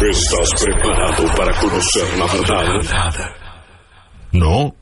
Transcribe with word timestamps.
¿Estás 0.00 0.62
preparado 0.62 1.26
para 1.36 1.52
conocer 1.58 2.18
la 2.18 2.26
verdad? 2.26 3.30
¿No? 4.32 4.74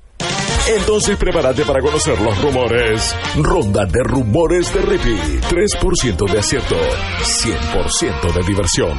Entonces 0.68 1.16
prepárate 1.16 1.64
para 1.64 1.80
conocer 1.80 2.20
los 2.20 2.36
rumores. 2.42 3.16
Ronda 3.36 3.86
de 3.86 4.02
rumores 4.02 4.74
de 4.74 4.82
Rippy. 4.82 5.40
3% 5.48 6.30
de 6.30 6.38
acierto, 6.38 6.76
100% 6.76 8.32
de 8.32 8.42
diversión. 8.46 8.98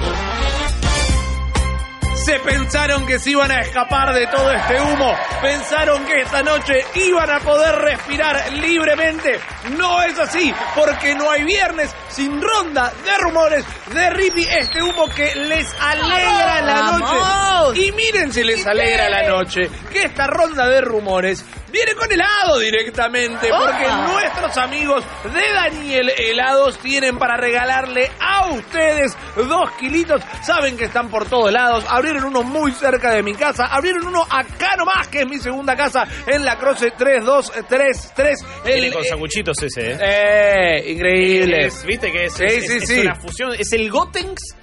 Se 2.15 2.39
pensaron 2.39 3.05
que 3.05 3.20
se 3.20 3.31
iban 3.31 3.51
a 3.51 3.62
escapar 3.62 4.13
de 4.13 4.27
todo 4.27 4.51
este 4.51 4.81
humo. 4.81 5.13
Pensaron 5.41 6.05
que 6.05 6.21
esta 6.21 6.41
noche 6.41 6.84
iban 6.95 7.29
a 7.29 7.39
poder 7.39 7.76
respirar 7.76 8.51
libremente. 8.53 9.39
No 9.77 10.01
es 10.03 10.17
así, 10.20 10.53
porque 10.76 11.15
no 11.15 11.29
hay 11.29 11.43
viernes 11.43 11.93
sin 12.17 12.41
ronda 12.41 12.91
de 13.05 13.12
rumores 13.20 13.63
de 13.94 14.09
Rippy. 14.09 14.44
Este 14.44 14.81
humo 14.81 15.07
que 15.16 15.35
les 15.35 15.67
alegra 15.80 16.62
la 16.62 16.91
noche. 16.98 17.80
Y 17.80 17.91
miren 17.91 18.34
si 18.34 18.43
les 18.43 18.66
alegra 18.66 19.07
la 19.07 19.27
noche 19.30 19.70
que 19.91 20.01
esta 20.04 20.26
ronda 20.26 20.68
de 20.68 20.82
rumores 20.82 21.45
viene 21.71 21.93
con 21.93 22.12
helado 22.12 22.57
directamente, 22.60 23.49
porque 23.49 23.88
nuestros 24.12 24.57
amigos 24.57 25.04
de 25.26 25.54
Daniel 25.54 26.10
Helados 26.18 26.79
tienen 26.79 27.20
para 27.20 27.38
regalarle 27.38 28.10
a 28.20 28.48
ustedes 28.48 29.15
dos 29.35 29.70
kilitos. 29.73 30.23
Saben 30.41 30.76
que 30.76 30.85
están 30.85 31.10
por 31.10 31.27
todos 31.29 31.51
lados. 31.51 31.85
Abrieron 31.88 32.23
uno 32.23 32.41
muy 32.41 32.71
cerca 32.71 33.12
de 33.12 33.21
mi 33.21 33.35
casa. 33.35 33.65
Abrieron 33.68 34.07
uno 34.07 34.23
acá 34.27 34.76
nomás, 34.76 35.07
que 35.10 35.20
es 35.21 35.27
mi 35.27 35.38
segunda 35.38 35.76
casa, 35.76 36.04
en 36.26 36.43
la 36.45 36.57
Croce 36.57 36.91
3233. 36.91 38.45
Viene 38.65 38.91
con 38.91 39.04
sanguchitos 39.04 39.62
ese, 39.62 39.91
¿eh? 39.91 39.98
eh, 40.01 40.91
increíble. 40.91 41.68
Es- 41.68 41.84
¿Viste 42.12 42.18
que 42.18 42.26
es, 42.26 42.34
Sí, 42.34 42.44
es- 42.46 42.68
sí, 42.68 42.77
es 42.77 42.88
sí. 42.88 43.00
una 43.02 43.16
fusión? 43.16 43.52
Es 43.58 43.72
el 43.74 43.90
Gotenks 43.90 44.55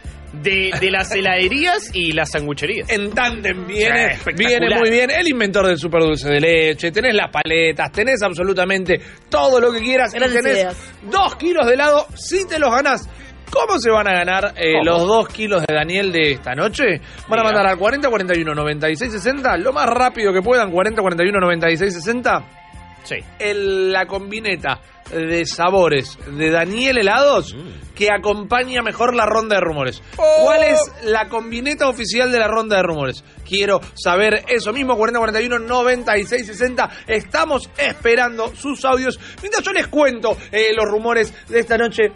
de, 0.43 0.71
de 0.81 0.91
las 0.91 1.13
heladerías 1.13 1.91
y 1.95 2.13
las 2.13 2.31
sangucherías. 2.31 2.91
En 2.91 3.11
tándem 3.13 3.67
viene, 3.67 4.19
viene 4.37 4.75
muy 4.77 4.91
bien. 4.91 5.11
El 5.11 5.29
inventor 5.29 5.67
del 5.67 5.79
super 5.79 6.03
dulce 6.03 6.29
de 6.29 6.41
leche, 6.41 6.91
tenés 6.91 7.15
las 7.15 7.31
paletas, 7.31 7.93
tenés 7.93 8.21
absolutamente 8.23 9.01
todo 9.29 9.61
lo 9.61 9.73
que 9.73 9.79
quieras 9.81 10.13
y 10.15 10.19
tenés 10.19 10.35
ideas. 10.43 10.77
dos 11.11 11.37
kilos 11.37 11.67
de 11.67 11.75
helado 11.75 12.07
si 12.17 12.47
te 12.49 12.59
los 12.59 12.71
ganás. 12.71 13.09
¿Cómo 13.51 13.79
se 13.79 13.91
van 13.91 14.09
a 14.09 14.13
ganar 14.13 14.55
eh, 14.57 14.83
los 14.83 15.07
dos 15.07 15.29
kilos 15.29 15.65
de 15.65 15.73
Daniel 15.73 16.11
de 16.11 16.33
esta 16.33 16.55
noche? 16.57 17.01
Van 17.29 17.39
a 17.39 17.45
mandar 17.45 17.67
al 17.67 17.79
40 17.79 18.09
41 18.09 18.53
96 18.55 19.13
60, 19.13 19.57
lo 19.59 19.73
más 19.73 19.87
rápido 19.89 20.33
que 20.33 20.41
puedan, 20.43 20.73
40 20.73 21.01
41 21.01 21.39
96 21.41 21.95
60, 21.95 22.45
Sí. 23.05 23.17
el- 23.39 23.93
la 23.93 24.07
combineta 24.07 24.81
de 25.11 25.45
sabores 25.45 26.19
de 26.27 26.51
Daniel 26.51 26.97
Helados 26.99 27.55
Mm. 27.55 27.95
que 27.95 28.11
acompaña 28.11 28.81
mejor 28.83 29.15
la 29.15 29.27
ronda 29.27 29.57
de 29.57 29.61
rumores. 29.61 30.03
¿Cuál 30.17 30.63
es 30.65 30.81
la 31.05 31.29
combineta 31.29 31.89
oficial 31.89 32.33
de 32.33 32.39
la 32.39 32.49
ronda 32.49 32.77
de 32.79 32.83
rumores? 32.83 33.23
Quiero 33.47 33.81
saber 33.95 34.45
eso 34.49 34.73
mismo, 34.73 34.97
4041 34.97 35.59
96 35.59 36.47
60. 36.47 36.91
Estamos 37.07 37.69
esperando 37.77 38.53
sus 38.57 38.83
audios. 38.87 39.21
Mientras 39.43 39.63
yo 39.65 39.73
les 39.73 39.87
cuento 39.89 40.37
eh, 40.51 40.73
los 40.75 40.87
rumores 40.87 41.33
de 41.49 41.61
esta 41.61 41.77
noche. 41.77 42.11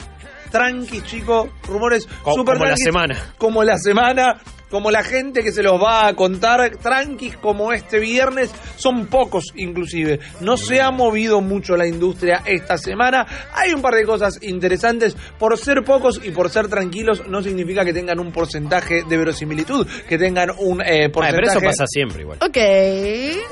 Tranquis, 0.51 1.05
chicos, 1.05 1.51
rumores 1.67 2.07
Co- 2.23 2.33
super 2.33 2.55
como 2.55 2.65
la 2.65 2.77
semana. 2.77 3.35
Como 3.37 3.63
la 3.65 3.77
semana, 3.77 4.41
como 4.71 4.91
la 4.91 5.03
gente 5.03 5.43
que 5.43 5.53
se 5.53 5.63
los 5.63 5.83
va 5.83 6.07
a 6.07 6.15
contar, 6.15 6.77
tranquis 6.77 7.37
como 7.37 7.73
este 7.73 7.99
viernes, 7.99 8.51
son 8.77 9.07
pocos 9.07 9.45
inclusive. 9.55 10.21
No 10.41 10.57
se 10.57 10.81
ha 10.81 10.91
movido 10.91 11.41
mucho 11.41 11.77
la 11.77 11.87
industria 11.87 12.43
esta 12.45 12.77
semana. 12.79 13.27
Hay 13.55 13.73
un 13.73 13.81
par 13.83 13.95
de 13.95 14.05
cosas 14.05 14.39
interesantes. 14.43 15.17
Por 15.39 15.57
ser 15.59 15.83
pocos 15.85 16.21
y 16.23 16.31
por 16.31 16.51
ser 16.51 16.69
tranquilos 16.69 17.27
no 17.29 17.43
significa 17.43 17.85
que 17.85 17.93
tengan 17.93 18.19
un 18.21 18.33
porcentaje 18.33 19.03
de 19.09 19.17
verosimilitud, 19.17 19.87
que 20.09 20.19
tengan 20.19 20.51
un 20.59 20.81
eh, 20.83 21.07
Ah, 21.07 21.13
porcentaje... 21.13 21.35
pero 21.35 21.47
eso 21.51 21.61
pasa 21.61 21.85
siempre 21.87 22.23
igual. 22.23 22.39
Ok. 22.43 22.59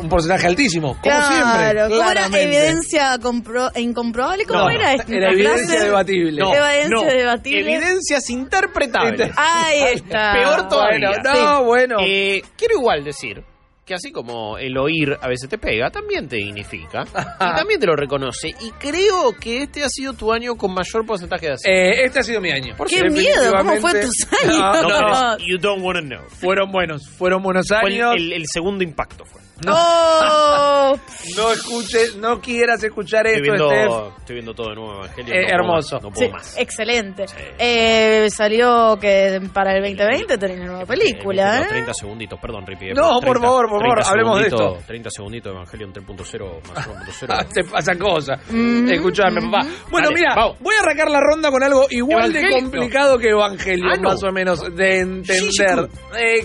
Un 0.00 0.08
porcentaje 0.08 0.46
altísimo, 0.46 0.88
como 0.88 1.02
claro, 1.02 1.26
siempre. 1.26 1.82
como 1.82 1.94
una 1.96 2.12
claramente. 2.12 2.42
evidencia 2.42 3.16
compro- 3.18 3.70
e 3.74 3.80
incomprobable. 3.80 4.44
¿Cómo 4.44 4.60
No, 4.64 4.70
era 4.70 4.94
esta 4.94 5.12
era 5.14 5.30
evidencia 5.30 5.66
frase? 5.66 5.84
debatible. 5.84 6.40
No, 6.42 6.54
Evidencia 6.54 6.88
no. 6.88 7.02
debatible. 7.04 7.74
Evidencias 7.74 8.30
interpretables. 8.30 9.32
Ahí 9.36 9.94
está. 9.94 10.32
Peor 10.32 10.68
todavía. 10.68 11.05
Bueno, 11.22 11.42
no, 11.44 11.64
bueno. 11.64 11.96
Eh, 12.00 12.42
quiero 12.56 12.74
igual 12.78 13.04
decir 13.04 13.42
que 13.84 13.94
así 13.94 14.10
como 14.10 14.58
el 14.58 14.76
oír 14.78 15.16
a 15.20 15.28
veces 15.28 15.48
te 15.48 15.58
pega, 15.58 15.90
también 15.90 16.26
te 16.28 16.34
dignifica 16.36 17.04
y 17.40 17.56
también 17.56 17.78
te 17.78 17.86
lo 17.86 17.94
reconoce. 17.94 18.48
Y 18.48 18.70
creo 18.72 19.32
que 19.40 19.62
este 19.62 19.84
ha 19.84 19.88
sido 19.88 20.12
tu 20.12 20.32
año 20.32 20.56
con 20.56 20.74
mayor 20.74 21.06
porcentaje 21.06 21.46
de 21.46 21.52
acierto. 21.52 22.00
Eh, 22.00 22.04
este 22.04 22.18
ha 22.18 22.22
sido 22.24 22.40
mi 22.40 22.50
año. 22.50 22.74
¡Qué 22.88 23.08
miedo! 23.08 23.52
¿Cómo 23.56 23.76
fue 23.76 23.92
tus 24.02 24.26
años? 24.42 24.56
No, 24.82 24.82
no, 24.82 25.00
no, 25.00 25.38
you 25.38 25.56
don't 25.60 25.84
wanna 25.84 26.00
know. 26.00 26.24
fueron 26.30 26.72
buenos, 26.72 27.08
fueron 27.08 27.42
buenos 27.44 27.68
Fue 27.68 27.78
el, 27.88 27.94
años. 28.02 28.14
el- 28.16 28.32
el 28.32 28.46
segundo 28.52 28.82
impacto 28.82 29.24
fue. 29.24 29.40
¡Oh! 29.66 30.96
No 31.36 31.52
escuches, 31.52 32.16
no 32.16 32.40
quieras 32.40 32.82
escuchar 32.84 33.26
Estoy 33.26 33.48
esto, 33.48 33.66
Steph. 33.68 33.78
viendo, 33.78 34.14
estoy 34.18 34.34
viendo 34.34 34.54
todo 34.54 34.68
de 34.70 34.74
nuevo, 34.76 34.94
Evangelio. 34.96 35.34
Eh, 35.34 35.42
no 35.42 35.54
hermoso. 35.54 35.94
más, 35.96 36.02
no 36.04 36.10
puedo 36.10 36.26
Sí, 36.26 36.32
más. 36.32 36.56
excelente. 36.58 37.26
Sí. 37.28 37.34
Eh, 37.58 38.28
salió 38.30 38.96
que 39.00 39.40
para 39.52 39.74
el 39.76 39.82
2020 39.82 40.38
tenés 40.38 40.56
una 40.58 40.66
nueva 40.66 40.82
Eh, 40.82 40.86
película, 40.86 41.56
los 41.58 41.66
¿eh? 41.66 41.70
30 41.70 41.94
segunditos, 41.94 42.38
perdón, 42.40 42.66
Ripi. 42.66 42.86
eh, 42.90 42.92
No, 42.94 43.20
por 43.20 43.40
favor, 43.40 43.68
por 43.68 43.80
favor, 43.80 44.02
hablemos 44.06 44.38
de 44.40 44.46
esto. 44.46 44.78
30 44.86 45.10
segunditos 45.10 45.52
de 45.52 45.56
Evangelion 45.56 45.92
3.0 45.92 46.60
más 46.68 46.86
1.0. 46.88 47.26
Ah, 47.30 47.44
Te 47.52 47.64
pasan 47.64 47.98
cosas. 47.98 48.38
Mm, 48.50 48.88
Escuchame, 48.90 49.40
mm. 49.40 49.50
papá. 49.50 49.66
Bueno, 49.90 50.08
Dale, 50.08 50.20
mira, 50.20 50.34
vamos. 50.36 50.58
voy 50.60 50.74
a 50.76 50.82
arrancar 50.82 51.10
la 51.10 51.20
ronda 51.20 51.50
con 51.50 51.62
algo 51.62 51.86
igual 51.90 52.32
de 52.32 52.48
complicado 52.50 53.18
que 53.18 53.30
Evangelio, 53.30 53.90
Ah, 53.92 53.96
no. 53.96 54.10
más 54.10 54.22
o 54.22 54.30
menos, 54.32 54.60
de 54.76 55.00
entender. 55.00 55.88
Eh, 56.18 56.44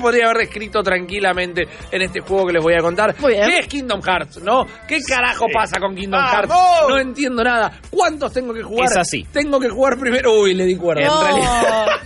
podría 0.00 0.26
haber 0.30 0.42
escrito 0.44 0.82
tranquilamente 0.82 1.62
en 1.90 2.02
este 2.02 2.20
juego 2.20 2.46
que 2.46 2.51
les 2.52 2.62
voy 2.62 2.74
a 2.74 2.80
contar. 2.80 3.14
Muy 3.18 3.32
bien. 3.32 3.48
¿Qué 3.48 3.58
es 3.60 3.66
Kingdom 3.66 4.00
Hearts, 4.02 4.42
no? 4.42 4.66
¿Qué 4.86 5.00
carajo 5.02 5.46
Sí. 5.46 5.52
pasa 5.54 5.80
con 5.80 5.94
Kingdom 5.94 6.20
¡Vamos! 6.20 6.32
Hearts? 6.34 6.54
No 6.88 6.98
entiendo 6.98 7.42
nada. 7.44 7.80
¿Cuántos 7.90 8.32
tengo 8.32 8.52
que 8.54 8.62
jugar? 8.62 8.86
Es 8.90 8.96
así. 8.96 9.24
Tengo 9.32 9.58
que 9.58 9.68
jugar 9.68 9.98
primero. 9.98 10.32
Uy, 10.40 10.54
le 10.54 10.64
di 10.64 10.76
cuerda. 10.76 11.06
No. 11.06 11.20
En 11.20 11.26
realidad. 11.26 11.86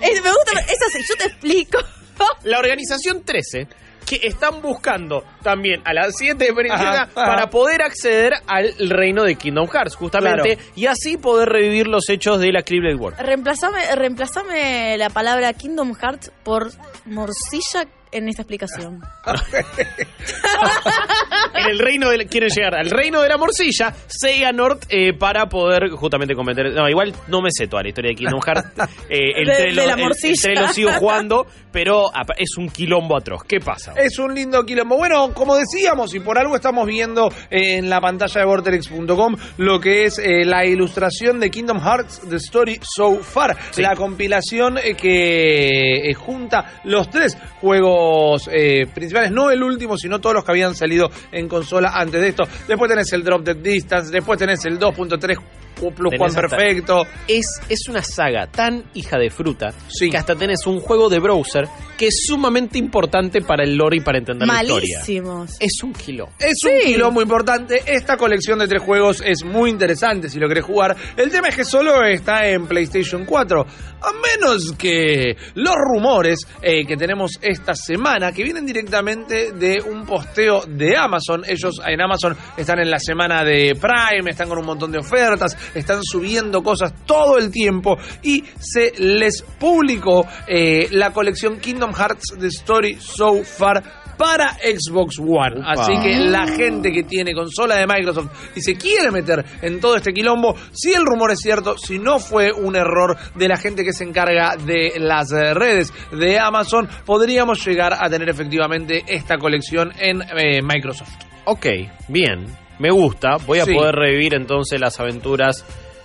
Me 0.00 0.10
gusta, 0.30 0.60
es 0.68 0.78
así, 0.86 0.98
yo 1.08 1.16
te 1.16 1.26
explico. 1.26 1.78
La 2.44 2.58
organización 2.58 3.24
13 3.24 3.68
que 4.06 4.20
están 4.22 4.60
buscando 4.60 5.24
también 5.42 5.80
a 5.86 5.94
las 5.94 6.14
7 6.18 6.44
de 6.44 6.52
Venezuela 6.52 6.90
Ajá, 6.90 7.02
ajá. 7.04 7.14
para 7.14 7.48
poder 7.50 7.80
acceder 7.80 8.34
al 8.46 8.74
reino 8.90 9.22
de 9.24 9.34
Kingdom 9.36 9.66
Hearts, 9.66 9.96
justamente, 9.96 10.56
Claro. 10.56 10.70
y 10.76 10.86
así 10.86 11.16
poder 11.16 11.48
revivir 11.48 11.86
los 11.88 12.06
hechos 12.10 12.38
de 12.38 12.52
la 12.52 12.62
Cleveland 12.62 13.00
World. 13.00 13.18
Reemplazame, 13.18 13.96
reemplazame 13.96 14.98
la 14.98 15.08
palabra 15.08 15.54
Kingdom 15.54 15.94
Hearts 15.94 16.30
por 16.44 16.70
morcilla 17.06 17.86
en 18.14 18.28
esta 18.28 18.42
explicación. 18.42 19.02
en 21.54 21.70
el 21.70 21.78
reino 21.78 22.08
de 22.10 22.18
la- 22.18 22.24
quieren 22.24 22.48
llegar 22.50 22.74
al 22.74 22.90
reino 22.90 23.20
de 23.20 23.28
la 23.28 23.36
morcilla, 23.36 23.94
Sega 24.06 24.52
North 24.52 24.84
eh, 24.88 25.12
para 25.12 25.46
poder 25.48 25.90
justamente 25.90 26.34
cometer. 26.34 26.72
No, 26.72 26.88
igual 26.88 27.12
no 27.28 27.40
me 27.42 27.50
sé 27.52 27.66
toda 27.66 27.82
la 27.82 27.88
historia 27.88 28.10
de 28.10 28.14
Kingdom 28.16 28.40
Hearts. 28.40 28.64
Eh, 29.10 29.32
el 29.36 29.46
De- 29.74 29.86
la 29.86 29.96
morcilla. 29.96 30.32
el 30.34 30.40
trelo 30.40 30.68
sigo 30.72 30.90
jugando, 30.92 31.46
pero 31.70 32.10
es 32.36 32.56
un 32.56 32.68
quilombo 32.68 33.16
atroz. 33.16 33.44
¿Qué 33.44 33.60
pasa? 33.60 33.92
Es 33.96 34.18
un 34.18 34.34
lindo 34.34 34.64
quilombo. 34.64 34.96
Bueno, 34.96 35.32
como 35.34 35.56
decíamos, 35.56 36.14
y 36.14 36.20
por 36.20 36.38
algo 36.38 36.56
estamos 36.56 36.86
viendo 36.86 37.32
en 37.50 37.90
la 37.90 38.00
pantalla 38.00 38.40
de 38.40 38.46
Vortex.com 38.46 39.36
lo 39.58 39.80
que 39.80 40.04
es 40.06 40.18
eh, 40.18 40.44
la 40.44 40.64
ilustración 40.64 41.38
de 41.40 41.50
Kingdom 41.50 41.80
Hearts 41.80 42.22
The 42.28 42.36
Story 42.36 42.78
So 42.82 43.16
Far. 43.22 43.56
Sí. 43.70 43.82
La 43.82 43.94
compilación 43.94 44.78
eh, 44.78 44.94
que 44.94 46.10
eh, 46.10 46.14
junta 46.14 46.80
los 46.84 47.10
tres 47.10 47.36
juegos 47.60 48.48
eh, 48.52 48.86
principales, 48.92 49.30
no 49.30 49.50
el 49.50 49.62
último, 49.62 49.96
sino 49.96 50.20
todos 50.20 50.34
los 50.36 50.44
que 50.44 50.50
habían 50.52 50.74
salido 50.74 51.10
en 51.34 51.48
consola 51.48 51.90
antes 51.94 52.20
de 52.20 52.28
esto. 52.28 52.44
Después 52.66 52.90
tenés 52.90 53.12
el 53.12 53.22
Drop 53.22 53.42
Dead 53.42 53.56
Distance, 53.56 54.10
después 54.10 54.38
tenés 54.38 54.64
el 54.64 54.78
2.3 54.78 55.38
Plus 55.74 56.12
Juan 56.16 56.32
Perfecto. 56.34 57.06
Es, 57.28 57.46
es 57.68 57.88
una 57.88 58.02
saga 58.02 58.46
tan 58.46 58.84
hija 58.94 59.18
de 59.18 59.30
fruta 59.30 59.72
Sí. 59.88 60.10
que 60.10 60.16
hasta 60.16 60.34
tenés 60.34 60.66
un 60.66 60.80
juego 60.80 61.08
de 61.08 61.18
browser 61.18 61.68
que 61.98 62.08
es 62.08 62.24
sumamente 62.26 62.76
importante 62.78 63.40
para 63.40 63.62
el 63.64 63.76
lore 63.76 63.98
y 63.98 64.00
para 64.00 64.18
entender 64.18 64.48
la 64.48 64.62
historia. 64.62 64.98
Malísimos. 64.98 65.56
Es 65.60 65.82
un 65.82 65.92
kilo. 65.92 66.28
Es 66.40 66.56
un 66.64 66.72
kilo 66.84 67.10
muy 67.12 67.22
importante. 67.22 67.82
Esta 67.86 68.16
colección 68.16 68.58
de 68.58 68.66
tres 68.66 68.82
juegos 68.82 69.22
es 69.24 69.44
muy 69.44 69.70
interesante 69.70 70.28
si 70.28 70.38
lo 70.40 70.48
querés 70.48 70.64
jugar. 70.64 70.96
El 71.16 71.30
tema 71.30 71.48
es 71.48 71.56
que 71.56 71.64
solo 71.64 72.02
está 72.04 72.48
en 72.48 72.66
PlayStation 72.66 73.24
4. 73.24 73.60
A 74.02 74.10
menos 74.12 74.72
que 74.76 75.36
los 75.54 75.74
rumores 75.76 76.40
eh, 76.62 76.84
que 76.84 76.96
tenemos 76.96 77.38
esta 77.40 77.74
semana, 77.74 78.32
que 78.32 78.42
vienen 78.42 78.66
directamente 78.66 79.52
de 79.52 79.80
un 79.80 80.04
posteo 80.04 80.62
de 80.66 80.96
Amazon. 80.96 81.42
Ellos 81.46 81.80
en 81.86 82.00
Amazon 82.00 82.36
están 82.56 82.80
en 82.80 82.90
la 82.90 82.98
semana 82.98 83.44
de 83.44 83.74
Prime, 83.80 84.30
están 84.30 84.48
con 84.48 84.58
un 84.58 84.66
montón 84.66 84.90
de 84.92 84.98
ofertas, 84.98 85.56
están 85.74 86.00
subiendo 86.02 86.62
cosas 86.62 86.94
todo 87.06 87.38
el 87.38 87.50
tiempo 87.50 87.96
y 88.22 88.44
se 88.58 88.92
les 88.98 89.42
publicó 89.42 90.26
eh, 90.46 90.88
la 90.90 91.12
colección 91.12 91.58
Kingdom 91.58 91.92
Hearts 91.92 92.34
The 92.38 92.48
Story 92.48 92.96
So 93.00 93.44
Far 93.44 94.04
para 94.16 94.54
Xbox 94.54 95.18
One. 95.18 95.60
Upa. 95.60 95.72
Así 95.72 95.92
que 96.02 96.16
la 96.18 96.46
gente 96.46 96.92
que 96.92 97.02
tiene 97.02 97.34
consola 97.34 97.76
de 97.76 97.86
Microsoft 97.86 98.56
y 98.56 98.60
se 98.60 98.76
quiere 98.76 99.10
meter 99.10 99.44
en 99.62 99.80
todo 99.80 99.96
este 99.96 100.12
quilombo, 100.12 100.54
si 100.72 100.92
el 100.92 101.04
rumor 101.04 101.32
es 101.32 101.40
cierto, 101.40 101.76
si 101.76 101.98
no 101.98 102.18
fue 102.18 102.52
un 102.52 102.76
error 102.76 103.16
de 103.34 103.48
la 103.48 103.56
gente 103.56 103.84
que 103.84 103.92
se 103.92 104.04
encarga 104.04 104.56
de 104.56 104.94
las 104.98 105.32
eh, 105.32 105.54
redes 105.54 105.92
de 106.12 106.38
Amazon, 106.38 106.88
podríamos 107.04 107.64
llegar 107.66 107.94
a 107.94 108.08
tener 108.08 108.28
efectivamente 108.28 109.04
esta 109.06 109.38
colección 109.38 109.92
en 109.98 110.22
eh, 110.22 110.62
Microsoft. 110.62 111.12
Ok, 111.46 111.66
bien. 112.08 112.63
Me 112.78 112.90
gusta. 112.90 113.36
Voy 113.46 113.60
a 113.60 113.64
Sí. 113.64 113.74
poder 113.74 113.94
revivir 113.94 114.34
entonces 114.34 114.80
las 114.80 114.98
aventuras 115.00 115.64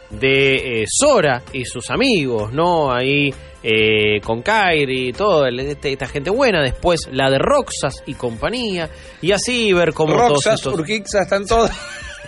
de 0.09 0.81
eh, 0.81 0.85
Sora 0.87 1.41
y 1.53 1.65
sus 1.65 1.89
amigos, 1.89 2.51
¿no? 2.53 2.91
Ahí 2.91 3.33
eh, 3.61 4.21
con 4.23 4.41
Kairi 4.41 5.09
y 5.09 5.13
todo, 5.13 5.45
el- 5.45 5.59
este- 5.59 5.91
esta 5.91 6.07
gente 6.07 6.29
buena. 6.29 6.61
Después 6.61 7.09
la 7.11 7.29
de 7.29 7.37
Roxas 7.39 8.03
y 8.05 8.13
compañía. 8.13 8.89
Y 9.21 9.31
así 9.33 9.73
ver 9.73 9.93
cómo 9.93 10.13
todos 10.15 10.29
Roxas, 10.29 10.55
estos... 10.55 10.73
Urquiza, 10.75 11.23
están 11.23 11.45
todos. 11.45 11.69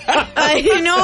¡Ay, 0.35 0.67
no! 0.83 0.97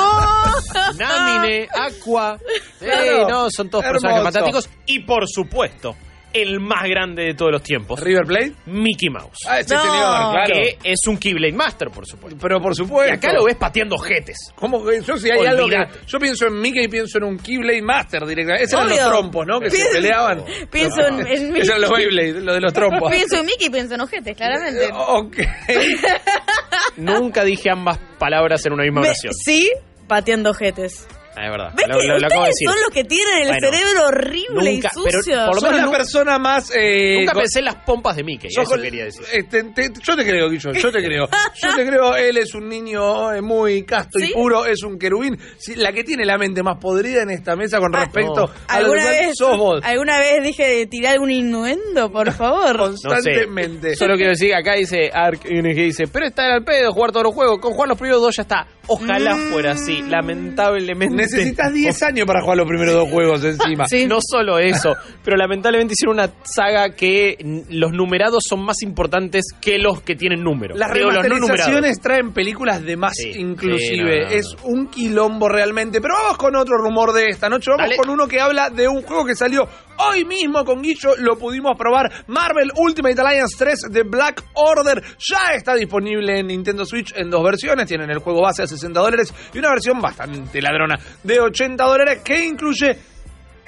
Namine, 0.97 1.67
Aqua. 1.73 2.37
Sí, 2.79 2.85
Claro. 2.85 3.29
no, 3.29 3.49
son 3.49 3.69
todos 3.69 3.85
Hermoso. 3.85 4.01
personajes 4.05 4.23
fantásticos. 4.23 4.69
Y 4.85 4.99
por 4.99 5.27
supuesto, 5.27 5.95
el 6.41 6.59
más 6.59 6.83
grande 6.89 7.23
de 7.23 7.33
todos 7.33 7.51
los 7.51 7.63
tiempos, 7.63 7.99
River 7.99 8.25
Plate. 8.25 8.53
Mickey 8.67 9.09
Mouse. 9.09 9.37
Ah, 9.47 9.59
ese 9.59 9.73
No. 9.75 9.81
señor, 9.81 9.95
claro. 10.31 10.53
Que 10.53 10.77
es 10.83 10.99
un 11.07 11.17
Keyblade 11.17 11.53
Master, 11.53 11.89
por 11.89 12.05
supuesto. 12.05 12.37
Pero 12.41 12.59
por 12.61 12.71
Y 12.71 12.75
supuesto. 12.75 13.13
acá 13.15 13.33
lo 13.33 13.45
ves 13.45 13.55
pateando 13.55 13.97
jetes. 13.97 14.37
¿Cómo 14.55 14.83
que 14.85 15.01
yo 15.01 15.17
si 15.17 15.29
hay 15.31 15.45
algo 15.45 15.67
que 15.67 15.77
yo 16.07 16.19
pienso 16.19 16.47
en 16.47 16.59
Mickey 16.59 16.85
y 16.85 16.87
pienso 16.87 17.17
en 17.17 17.23
un 17.25 17.37
Keyblade 17.37 17.81
Master 17.81 18.25
directamente. 18.25 18.63
Esos 18.65 18.79
eran 18.79 18.89
los 18.89 19.09
trompos, 19.09 19.45
¿no? 19.47 19.59
Que 19.59 19.69
se 19.69 19.85
peleaban. 19.91 20.43
Pienso 20.71 21.01
en, 21.07 21.19
en 21.27 21.55
Esos 21.57 21.69
eran 21.69 21.81
los 21.81 21.91
Beyblade, 21.91 22.33
los 22.41 22.55
de 22.55 22.61
los 22.61 22.73
trompos. 22.77 23.11
Pienso 23.11 23.37
en 23.37 23.45
Mickey 23.45 23.67
y 23.67 23.69
pienso 23.69 23.95
en 23.95 24.01
ojetes, 24.01 24.35
claramente. 24.37 24.89
Ok. 24.93 25.37
Nunca 26.97 27.43
dije 27.43 27.69
ambas 27.69 27.97
palabras 28.17 28.65
en 28.65 28.73
una 28.73 28.83
misma 28.83 29.01
Me- 29.01 29.07
oración. 29.09 29.33
sí, 29.33 29.69
pateando 30.07 30.51
ojetes. 30.51 31.07
Ah, 31.39 31.45
es 31.45 31.51
verdad. 31.51 31.71
¿Ves 31.75 31.87
Lo, 31.87 31.99
que 31.99 32.07
lo- 32.07 32.17
lo 32.19 32.25
acabo 32.27 32.43
de 32.45 32.49
ustedes 32.49 32.55
decir. 32.57 32.67
son 32.69 32.77
los 32.81 32.89
que 32.91 33.03
tienen 33.03 33.37
el 33.43 33.47
Bueno, 33.49 33.67
cerebro 33.69 34.07
horrible 34.07 34.71
nunca- 34.73 34.89
y 34.95 34.99
pero 35.05 35.17
sucio? 35.21 35.45
por 35.45 35.55
lo 35.55 35.61
menos 35.71 35.91
la 35.91 35.97
persona 35.97 36.39
más. 36.39 36.71
Eh, 36.75 37.19
Nunca 37.19 37.33
pensé 37.33 37.59
en 37.59 37.65
las 37.65 37.75
pompas 37.85 38.15
de 38.15 38.23
Mickey, 38.23 38.49
sos 38.51 38.63
eso 38.71 38.81
quería 38.81 39.03
decir. 39.05 39.21
este, 39.33 39.63
te- 39.65 39.89
yo 40.03 40.15
te 40.15 40.23
creo, 40.25 40.49
Guillo, 40.49 40.71
yo 40.73 40.91
te 40.91 41.03
creo. 41.03 41.27
Yo 41.61 41.75
te 41.75 41.85
creo, 41.85 42.15
él 42.15 42.37
es 42.37 42.53
un 42.55 42.67
niño 42.69 43.33
eh, 43.33 43.41
muy 43.41 43.83
casto 43.85 44.19
y 44.19 44.31
puro, 44.33 44.65
es 44.65 44.81
un 44.83 44.97
querubín. 44.97 45.37
Sí, 45.57 45.75
la 45.75 45.91
que 45.91 46.03
tiene 46.03 46.25
la 46.25 46.37
mente 46.37 46.61
más 46.63 46.77
podrida 46.79 47.21
en 47.23 47.29
esta 47.31 47.55
mesa 47.55 47.79
con 47.79 47.95
Ah, 47.95 48.01
respecto 48.05 48.33
no. 48.47 48.51
a 48.67 48.79
lo 48.79 48.85
¿Alguna 48.87 49.03
que 49.03 49.09
vez, 49.09 49.31
sos 49.37 49.57
vos. 49.57 49.81
¿Alguna 49.83 50.19
vez 50.19 50.43
dije 50.43 50.67
de 50.67 50.85
tirar 50.87 51.13
algún 51.13 51.31
innuendo, 51.31 52.11
por 52.11 52.31
favor? 52.31 52.77
Constantemente. 52.77 53.95
Solo 53.95 54.15
quiero 54.15 54.31
decir, 54.31 54.53
acá 54.53 54.73
dice 54.73 55.09
Ark 55.13 55.41
ING, 55.49 55.63
dice, 55.75 56.07
pero 56.07 56.25
está 56.25 56.47
en 56.47 56.55
el 56.55 56.63
pedo 56.63 56.91
jugar 56.91 57.11
todos 57.11 57.23
los 57.25 57.33
juegos, 57.35 57.59
con 57.59 57.73
jugar 57.73 57.89
los 57.89 57.97
primeros 57.97 58.21
dos 58.21 58.35
ya 58.35 58.43
está. 58.43 58.67
Ojalá 58.87 59.35
Mm. 59.35 59.51
fuera 59.51 59.71
así, 59.71 60.01
lamentablemente. 60.01 61.15
Necesitas 61.15 61.73
10 61.73 62.03
años 62.03 62.25
para 62.25 62.41
jugar 62.41 62.57
los 62.57 62.67
primeros 62.67 62.93
dos 62.95 63.09
juegos 63.09 63.43
encima. 63.43 63.85
Sí. 63.87 64.05
No 64.05 64.19
solo 64.21 64.59
eso, 64.59 64.95
pero 65.23 65.37
lamentablemente 65.37 65.93
hicieron 65.93 66.15
una 66.15 66.29
saga 66.43 66.91
que 66.95 67.37
los 67.69 67.91
numerados 67.91 68.43
son 68.47 68.63
más 68.63 68.81
importantes 68.81 69.45
que 69.61 69.77
los 69.77 70.01
que 70.01 70.15
tienen 70.15 70.43
números. 70.43 70.77
Las 70.77 70.89
no 70.89 70.95
remasterizaciones 71.11 71.67
numerados. 71.67 71.99
traen 72.01 72.33
películas 72.33 72.83
de 72.83 72.97
más 72.97 73.13
Sí, 73.15 73.31
inclusive. 73.35 73.79
sí, 73.79 73.97
no, 73.97 74.03
no, 74.05 74.21
no. 74.21 74.27
Es 74.29 74.55
un 74.63 74.87
quilombo 74.87 75.49
realmente. 75.49 76.01
Pero 76.01 76.13
vamos 76.15 76.37
con 76.37 76.55
otro 76.55 76.77
rumor 76.77 77.13
de 77.13 77.27
esta 77.27 77.49
noche. 77.49 77.71
Vamos 77.71 77.85
Dale. 77.85 77.97
con 77.97 78.09
uno 78.09 78.27
que 78.27 78.39
habla 78.39 78.69
de 78.69 78.87
un 78.87 79.01
juego 79.01 79.25
que 79.25 79.35
salió 79.35 79.67
hoy 80.09 80.23
mismo 80.25 80.63
con 80.63 80.81
Guillo. 80.81 81.15
Lo 81.17 81.37
pudimos 81.37 81.77
probar. 81.77 82.11
Marvel 82.27 82.71
Ultimate 82.75 83.19
Alliance 83.19 83.55
3 83.57 83.79
de 83.91 84.03
Black 84.03 84.43
Order 84.53 85.01
ya 85.19 85.53
está 85.55 85.75
disponible 85.75 86.39
en 86.39 86.47
Nintendo 86.47 86.85
Switch 86.85 87.13
en 87.15 87.29
dos 87.29 87.43
versiones. 87.43 87.87
Tienen 87.87 88.09
el 88.09 88.19
juego 88.19 88.41
base 88.41 88.63
a 88.63 88.67
60 88.77 88.99
dólares 88.99 89.33
y 89.53 89.59
una 89.59 89.69
versión 89.69 89.99
bastante 89.99 90.61
ladrona 90.61 90.95
de 91.23 91.39
80 91.39 91.83
dólares 91.83 92.21
que 92.23 92.45
incluye 92.45 92.97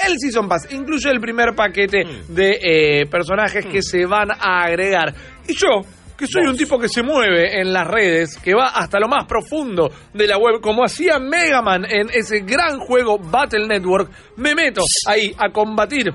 el 0.08 0.18
Season 0.18 0.48
Pass 0.48 0.68
incluye 0.72 1.10
el 1.10 1.20
primer 1.20 1.54
paquete 1.56 2.06
Mm. 2.06 2.34
de 2.34 2.60
eh, 2.62 3.06
personajes 3.08 3.66
que 3.66 3.82
se 3.82 4.06
van 4.06 4.32
a 4.32 4.64
agregar. 4.64 5.14
Y 5.48 5.54
yo, 5.54 5.82
que 6.18 6.26
soy 6.26 6.46
un 6.48 6.56
tipo 6.56 6.80
que 6.80 6.88
se 6.88 7.04
mueve 7.04 7.60
en 7.60 7.74
las 7.74 7.86
redes, 7.88 8.38
que 8.38 8.54
va 8.54 8.68
hasta 8.70 8.98
lo 9.00 9.08
más 9.10 9.26
profundo 9.26 9.90
de 10.14 10.28
la 10.28 10.38
web, 10.38 10.62
como 10.62 10.84
hacía 10.86 11.20
Mega 11.20 11.62
Man 11.62 11.84
en 11.90 12.10
ese 12.14 12.40
gran 12.42 12.80
juego 12.80 13.18
Battle 13.20 13.68
Network, 13.68 14.10
me 14.38 14.56
meto 14.56 14.82
ahí 15.08 15.34
a 15.38 15.50
combatir 15.52 16.08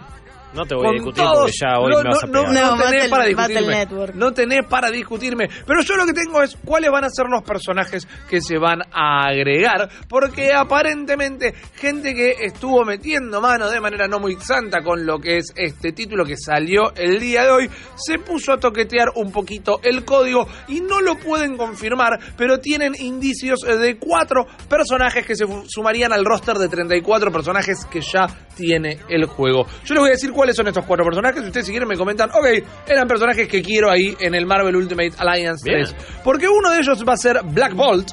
No 0.55 0.65
te 0.67 0.75
voy 0.75 0.87
a 0.87 0.93
discutir 0.93 1.25
todos. 1.25 1.39
porque 1.39 1.53
ya 1.61 1.79
hoy 1.81 1.93
no, 1.93 2.03
me 2.03 2.09
vas 2.11 2.23
a 2.23 2.27
no, 2.27 2.33
no, 2.43 2.49
pegar. 2.49 2.55
no 2.55 2.77
No, 2.77 2.83
tenés 2.85 3.11
Battle- 3.11 3.11
para 3.11 3.25
discutirme. 3.27 4.15
No 4.15 4.33
tenés 4.33 4.67
para 4.69 4.91
discutirme. 4.91 5.49
Pero 5.67 5.81
yo 5.83 5.97
lo 5.97 6.07
que 6.07 6.13
tengo 6.13 6.43
es 6.43 6.57
cuáles 6.65 6.91
van 6.91 7.05
a 7.05 7.11
ser 7.11 7.27
los 7.29 7.43
personajes 7.43 8.07
que 8.29 8.41
se 8.41 8.59
van 8.59 8.81
a 8.93 9.27
agregar. 9.29 9.89
Porque 10.09 10.53
aparentemente, 10.53 11.55
gente 11.77 12.15
que 12.15 12.37
estuvo 12.45 12.85
metiendo 12.85 13.41
mano 13.41 13.69
de 13.71 13.81
manera 13.81 14.07
no 14.07 14.21
muy 14.21 14.37
santa 14.37 14.83
con 14.83 15.05
lo 15.07 15.19
que 15.19 15.39
es 15.39 15.53
este 15.57 15.93
título 15.93 16.25
que 16.25 16.37
salió 16.37 16.93
el 16.95 17.19
día 17.19 17.45
de 17.45 17.51
hoy, 17.51 17.71
se 17.97 18.19
puso 18.19 18.53
a 18.53 18.59
toquetear 18.59 19.09
un 19.17 19.33
poquito 19.33 19.81
el 19.83 20.05
código 20.05 20.47
y 20.69 20.81
no 20.81 21.01
lo 21.01 21.17
pueden 21.17 21.57
confirmar, 21.57 22.19
pero 22.37 22.59
tienen 22.61 22.93
indicios 22.99 23.61
de 23.63 23.99
cuatro 23.99 24.47
personajes 24.69 25.27
que 25.27 25.35
se 25.35 25.45
sumarían 25.69 26.13
al 26.13 26.25
roster 26.25 26.57
de 26.59 26.69
34 26.69 27.33
personajes 27.33 27.85
que 27.91 28.01
ya 28.01 28.27
tiene 28.57 28.99
el 29.09 29.27
juego. 29.27 29.67
Yo 29.85 29.95
les 29.95 30.01
voy 30.01 30.09
a 30.11 30.13
decir 30.13 30.33
cuáles 30.45 30.57
son 30.57 30.69
estos 30.69 30.85
cuatro 30.85 31.07
personajes. 31.07 31.43
Ustedes 31.43 31.65
si 31.65 31.73
quieren 31.73 31.89
me 31.89 31.97
comentan, 31.97 32.29
ok, 32.29 32.63
eran 32.87 33.09
personajes 33.09 33.49
que 33.49 33.63
quiero 33.63 33.91
ahí 33.91 34.15
en 34.21 34.35
el 34.35 34.45
Marvel 34.45 34.77
Ultimate 34.77 35.13
Alliance 35.17 35.65
Bien. 35.65 35.85
3. 35.85 36.21
Porque 36.23 36.47
uno 36.49 36.71
de 36.71 36.81
ellos 36.81 37.03
va 37.09 37.15
a 37.15 37.17
ser 37.17 37.41
Black 37.45 37.75
Bolt, 37.75 38.11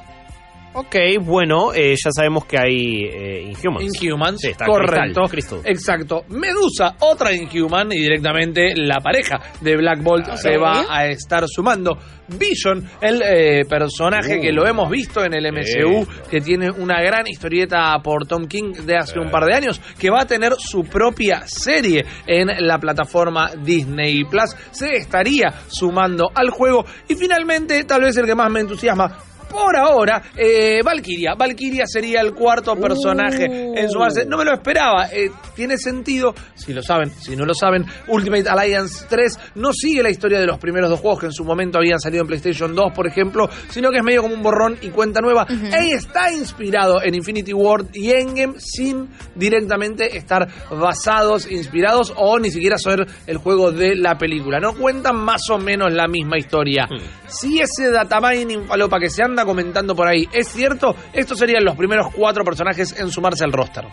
Ok, 0.73 0.95
bueno, 1.21 1.73
eh, 1.73 1.95
ya 2.01 2.11
sabemos 2.15 2.45
que 2.45 2.57
hay 2.57 3.03
eh, 3.03 3.41
Inhumans. 3.51 4.01
Inhumans, 4.01 4.39
Sí, 4.41 4.47
está 4.51 4.65
correcto. 4.65 5.23
Crystal, 5.27 5.29
Crystal. 5.29 5.59
Exacto. 5.65 6.21
Medusa, 6.29 6.95
otra 7.01 7.33
Inhuman, 7.33 7.91
y 7.91 7.99
directamente 7.99 8.73
la 8.75 8.99
pareja 9.01 9.37
de 9.59 9.75
Black 9.75 10.01
Bolt 10.01 10.27
Ah, 10.29 10.37
se 10.37 10.57
va 10.57 10.85
a 10.89 11.07
estar 11.07 11.43
sumando. 11.47 11.97
Vision, 12.29 12.89
el 13.01 13.21
eh, 13.21 13.65
personaje 13.67 14.37
Uh. 14.37 14.41
que 14.41 14.53
lo 14.53 14.65
hemos 14.65 14.89
visto 14.89 15.25
en 15.25 15.33
el 15.33 15.51
MCU, 15.51 16.07
que 16.29 16.39
tiene 16.39 16.71
una 16.71 17.01
gran 17.01 17.27
historieta 17.27 17.93
por 18.01 18.25
Tom 18.25 18.47
King 18.47 18.71
de 18.85 18.95
hace 18.95 19.19
un 19.19 19.29
par 19.29 19.43
de 19.43 19.53
años, 19.53 19.81
que 19.99 20.09
va 20.09 20.21
a 20.21 20.25
tener 20.25 20.53
su 20.57 20.83
propia 20.85 21.41
serie 21.47 22.05
en 22.25 22.47
la 22.65 22.77
plataforma 22.79 23.51
Disney 23.61 24.23
Plus, 24.23 24.55
se 24.71 24.95
estaría 24.95 25.51
sumando 25.67 26.31
al 26.33 26.49
juego. 26.51 26.85
Y 27.09 27.15
finalmente, 27.15 27.83
tal 27.83 28.03
vez 28.03 28.15
el 28.15 28.25
que 28.25 28.35
más 28.35 28.49
me 28.49 28.61
entusiasma, 28.61 29.17
por 29.51 29.75
ahora, 29.75 30.21
eh, 30.35 30.79
Valkyria. 30.83 31.35
Valkyria 31.37 31.83
sería 31.85 32.21
el 32.21 32.33
cuarto 32.33 32.75
personaje 32.75 33.47
Uh. 33.49 33.73
en 33.77 33.89
sumarse. 33.89 34.25
No 34.25 34.37
me 34.37 34.45
lo 34.45 34.53
esperaba. 34.53 35.07
Eh, 35.11 35.29
tiene 35.55 35.77
sentido, 35.77 36.33
si 36.55 36.73
lo 36.73 36.81
saben, 36.81 37.11
si 37.19 37.35
no 37.35 37.45
lo 37.45 37.53
saben, 37.53 37.85
Ultimate 38.07 38.49
Alliance 38.49 39.05
3 39.09 39.39
no 39.55 39.71
sigue 39.73 40.01
la 40.03 40.09
historia 40.09 40.39
de 40.39 40.45
los 40.45 40.57
primeros 40.57 40.89
dos 40.89 40.99
juegos 40.99 41.19
que 41.19 41.25
en 41.27 41.31
su 41.33 41.43
momento 41.43 41.77
habían 41.77 41.99
salido 41.99 42.21
en 42.21 42.27
PlayStation 42.27 42.73
2, 42.75 42.93
por 42.93 43.07
ejemplo, 43.07 43.49
sino 43.69 43.89
que 43.91 43.97
es 43.97 44.03
medio 44.03 44.21
como 44.21 44.33
un 44.33 44.41
borrón 44.41 44.77
y 44.81 44.89
cuenta 44.89 45.21
nueva. 45.21 45.45
E 45.49 45.91
está 45.93 46.31
inspirado 46.31 47.01
en 47.03 47.15
Infinity 47.15 47.53
Ward 47.53 47.87
y 47.93 48.11
Endgame 48.11 48.53
sin 48.59 49.09
directamente 49.35 50.15
estar 50.17 50.47
basados, 50.69 51.49
inspirados 51.51 52.13
o 52.15 52.39
ni 52.39 52.51
siquiera 52.51 52.77
ser 52.77 53.05
el 53.27 53.37
juego 53.37 53.71
de 53.71 53.95
la 53.95 54.17
película. 54.17 54.59
No 54.59 54.73
cuentan 54.73 55.17
más 55.17 55.41
o 55.49 55.57
menos 55.57 55.91
la 55.91 56.07
misma 56.07 56.37
historia. 56.37 56.87
Si 57.27 57.59
ese 57.59 57.91
datamining 57.91 58.65
falopa 58.65 58.99
que 58.99 59.09
se 59.09 59.23
anda 59.23 59.40
anda 59.41 59.45
comentando 59.45 59.95
por 59.95 60.07
ahí 60.07 60.27
es 60.31 60.47
cierto, 60.49 60.95
estos 61.13 61.37
serían 61.39 61.63
los 61.63 61.75
primeros 61.75 62.07
cuatro 62.13 62.43
personajes 62.43 62.97
en 62.99 63.09
sumarse 63.09 63.43
al 63.43 63.51
roster. 63.51 63.85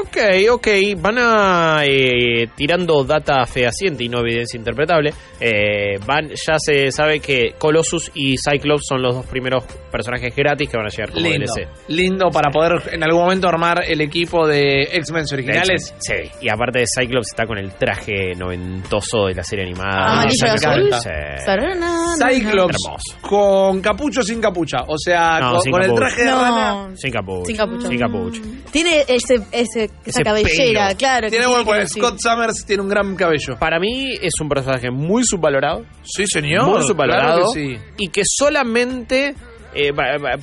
Ok, 0.00 0.16
ok, 0.50 0.66
van 0.98 1.16
a 1.18 1.82
eh, 1.84 2.48
tirando 2.54 3.04
data 3.04 3.44
fehaciente 3.46 4.04
y 4.04 4.08
no 4.08 4.20
evidencia 4.20 4.56
interpretable. 4.58 5.12
eh, 5.40 5.98
van, 6.06 6.28
ya 6.30 6.56
se 6.58 6.90
sabe 6.90 7.20
que 7.20 7.54
Colossus 7.58 8.10
y 8.14 8.36
Cyclops 8.36 8.86
son 8.88 9.02
los 9.02 9.14
dos 9.14 9.26
primeros 9.26 9.64
personajes 9.90 10.34
gratis 10.34 10.68
que 10.68 10.76
van 10.76 10.86
a 10.86 10.90
llegar 10.90 11.10
como 11.10 11.26
Lindo, 11.26 11.52
DLC. 11.54 11.68
lindo 11.88 12.30
para 12.30 12.50
poder 12.50 12.72
en 12.92 13.02
algún 13.02 13.22
momento 13.22 13.48
armar 13.48 13.82
el 13.86 14.00
equipo 14.00 14.46
de 14.46 14.82
X-Men 14.92 15.24
originales. 15.32 15.94
Sí, 15.98 16.14
y 16.40 16.48
aparte 16.48 16.80
de 16.80 16.84
Cyclops 16.86 17.28
está 17.28 17.46
con 17.46 17.58
el 17.58 17.72
traje 17.74 18.34
noventoso 18.36 19.26
de 19.26 19.34
la 19.34 19.42
serie 19.42 19.64
animada. 19.66 20.22
Azul. 20.22 20.90
Sí. 21.02 21.44
Sarana, 21.44 22.14
Cyclops 22.16 22.76
Hermoso. 22.84 23.18
con 23.20 23.80
capucho 23.80 24.22
sin 24.22 24.40
capucha, 24.40 24.78
o 24.86 24.95
sea, 24.98 25.38
No, 25.40 25.52
con, 25.52 25.60
sin 25.62 25.72
con 25.72 25.82
el 25.82 25.88
capucha. 25.88 26.06
traje 26.06 26.24
de 26.24 26.30
No. 26.30 26.40
rana. 26.40 26.96
Sin 26.96 27.10
capucha. 27.12 27.44
Sin 27.46 27.56
capucha. 27.56 27.88
Sin 27.88 27.98
capucha. 27.98 28.40
Tiene 28.70 29.00
ese, 29.08 29.34
ese, 29.52 29.84
esa 29.84 29.92
Ese 30.04 30.22
cabellera, 30.22 30.86
pelo. 30.88 30.98
claro. 30.98 31.24
que 31.26 31.30
Tiene 31.30 31.44
sí, 31.46 31.50
buen 31.50 31.64
que 31.64 31.70
pues, 31.70 31.92
sí. 31.92 32.00
Scott 32.00 32.16
Summers 32.20 32.64
tiene 32.66 32.82
un 32.82 32.88
gran 32.88 33.16
cabello. 33.16 33.56
Para 33.58 33.78
mí 33.78 34.14
es 34.20 34.32
un 34.40 34.48
personaje 34.48 34.90
muy 34.90 35.22
subvalorado. 35.24 35.84
Sí, 36.02 36.24
señor. 36.26 36.66
muy 36.68 36.82
subvalorado. 36.82 37.38
Claro 37.38 37.52
que 37.54 37.76
sí. 37.76 37.78
Y 37.98 38.08
que 38.08 38.22
solamente 38.24 39.34
eh, 39.74 39.92
va- 39.92 40.16
va- 40.18 40.38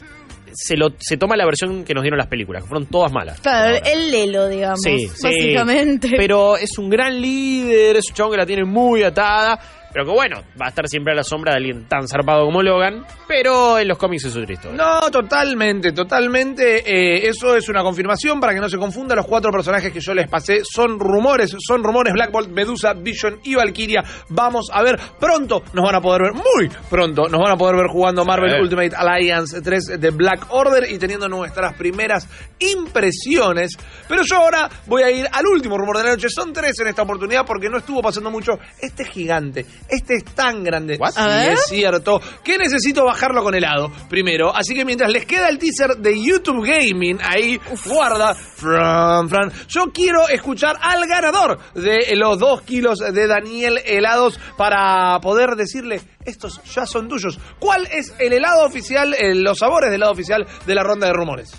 se, 0.55 0.77
lo, 0.77 0.89
se 0.99 1.17
toma 1.17 1.35
la 1.35 1.45
versión 1.45 1.83
que 1.83 1.95
nos 1.95 2.03
dieron 2.03 2.19
las 2.19 2.27
películas, 2.27 2.61
que 2.63 2.69
fueron 2.69 2.85
todas 2.87 3.11
malas. 3.11 3.39
Claro, 3.41 3.75
Ahora. 3.75 3.89
el 3.91 4.11
Lelo, 4.11 4.47
digamos. 4.47 4.81
Sí, 4.83 5.07
sí. 5.07 5.23
básicamente. 5.23 6.11
Pero 6.15 6.57
es 6.57 6.77
un 6.77 6.89
gran 6.91 7.19
líder, 7.19 7.97
es 7.97 8.05
un 8.09 8.15
chabón 8.15 8.33
que 8.33 8.37
la 8.37 8.45
tiene 8.45 8.63
muy 8.63 9.01
atada. 9.01 9.59
Pero 9.93 10.05
que 10.05 10.11
bueno, 10.11 10.41
va 10.59 10.65
a 10.65 10.69
estar 10.69 10.87
siempre 10.87 11.13
a 11.13 11.15
la 11.15 11.23
sombra 11.23 11.51
de 11.53 11.57
alguien 11.59 11.87
tan 11.87 12.07
zarpado 12.07 12.45
como 12.45 12.61
Logan. 12.63 13.05
Pero 13.27 13.77
en 13.77 13.87
los 13.87 13.97
cómics 13.97 14.25
es 14.25 14.35
otra 14.35 14.51
historia. 14.51 14.75
No, 14.77 15.11
totalmente, 15.11 15.91
totalmente. 15.91 16.79
eh, 16.85 17.27
eso 17.27 17.55
es 17.55 17.69
una 17.69 17.83
confirmación 17.83 18.39
para 18.39 18.53
que 18.53 18.59
no 18.59 18.69
se 18.69 18.77
confunda. 18.77 19.15
Los 19.15 19.27
cuatro 19.27 19.51
personajes 19.51 19.91
que 19.93 19.99
yo 19.99 20.13
les 20.13 20.27
pasé 20.27 20.61
son 20.63 20.99
rumores, 20.99 21.55
son 21.65 21.83
rumores. 21.83 22.13
Black 22.13 22.31
Bolt, 22.31 22.49
Medusa, 22.49 22.93
Vision 22.93 23.39
y 23.43 23.55
Valkyria. 23.55 24.03
Vamos 24.29 24.67
a 24.73 24.81
ver 24.81 24.99
pronto. 25.19 25.61
Nos 25.73 25.83
van 25.85 25.95
a 25.95 26.01
poder 26.01 26.23
ver, 26.23 26.33
muy 26.33 26.69
pronto, 26.89 27.27
nos 27.29 27.39
van 27.39 27.51
a 27.51 27.55
poder 27.57 27.75
ver 27.75 27.87
jugando 27.87 28.25
Marvel. 28.25 28.61
Ultimate 28.61 28.91
Alliance 28.95 29.61
3 29.61 29.99
de 29.99 30.09
Black 30.11 30.47
Order 30.49 30.89
y 30.91 30.97
teniendo 30.97 31.27
nuestras 31.29 31.73
primeras 31.75 32.27
impresiones. 32.59 33.71
Pero 34.07 34.21
yo 34.23 34.37
ahora 34.37 34.69
voy 34.87 35.03
a 35.03 35.11
ir 35.11 35.27
al 35.31 35.45
último 35.45 35.77
rumor 35.77 35.97
de 35.97 36.03
la 36.03 36.09
noche. 36.11 36.29
Son 36.29 36.51
tres 36.53 36.79
en 36.79 36.87
esta 36.87 37.01
oportunidad 37.03 37.45
porque 37.45 37.69
no 37.69 37.77
estuvo 37.77 38.01
pasando 38.01 38.29
mucho. 38.31 38.53
Este 38.81 39.03
es 39.03 39.09
gigante, 39.09 39.65
este 39.89 40.15
es 40.15 40.25
tan 40.25 40.63
grande. 40.63 40.97
What? 40.99 41.11
Sí, 41.11 41.19
A 41.19 41.27
ver. 41.27 41.51
es 41.53 41.65
cierto 41.67 42.19
que 42.43 42.57
necesito 42.57 43.05
bajarlo 43.05 43.43
con 43.43 43.53
helado 43.55 43.91
primero. 44.09 44.55
Así 44.55 44.73
que 44.75 44.85
mientras 44.85 45.11
les 45.11 45.25
queda 45.25 45.49
el 45.49 45.57
teaser 45.59 45.97
de 45.97 46.19
YouTube 46.21 46.65
Gaming, 46.65 47.19
ahí 47.23 47.59
guarda, 47.85 48.33
Fran, 48.35 49.29
Fran, 49.29 49.51
yo 49.67 49.91
quiero 49.93 50.27
escuchar 50.29 50.75
al 50.81 51.05
ganador 51.07 51.59
de 51.75 52.15
los 52.15 52.39
dos 52.39 52.61
kilos 52.63 52.99
de 52.99 53.27
Daniel 53.27 53.79
helados 53.85 54.39
para 54.57 55.19
poder 55.19 55.51
decirle, 55.55 56.01
estos 56.25 56.61
ya 56.73 56.85
son 56.85 57.07
tuyos. 57.07 57.37
¿Cuál 57.59 57.87
es 57.91 58.13
el 58.19 58.33
helado 58.33 58.65
oficial, 58.65 59.13
eh, 59.13 59.35
los 59.35 59.59
sabores 59.59 59.89
del 59.91 59.95
helado 60.01 60.13
oficial 60.13 60.45
de 60.65 60.75
la 60.75 60.83
ronda 60.83 61.07
de 61.07 61.13
rumores? 61.13 61.51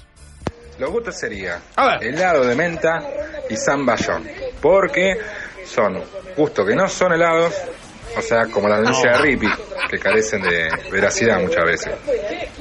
Los 0.78 0.90
gustos 0.90 1.16
sería 1.19 1.61
A 1.76 1.87
ver. 1.87 2.04
helado 2.04 2.45
de 2.45 2.54
menta 2.57 3.00
y 3.49 3.57
zamballón. 3.57 4.26
Porque 4.61 5.14
son 5.66 6.02
gustos 6.37 6.66
que 6.66 6.75
no 6.75 6.88
son 6.88 7.12
helados, 7.12 7.54
o 8.16 8.23
sea, 8.23 8.47
como 8.47 8.68
la 8.68 8.78
denuncia 8.78 9.12
de 9.12 9.18
Rippy, 9.18 9.49
que 9.90 9.99
carecen 9.99 10.42
de 10.42 10.68
veracidad 10.90 11.40
muchas 11.40 11.64
veces. 11.64 11.94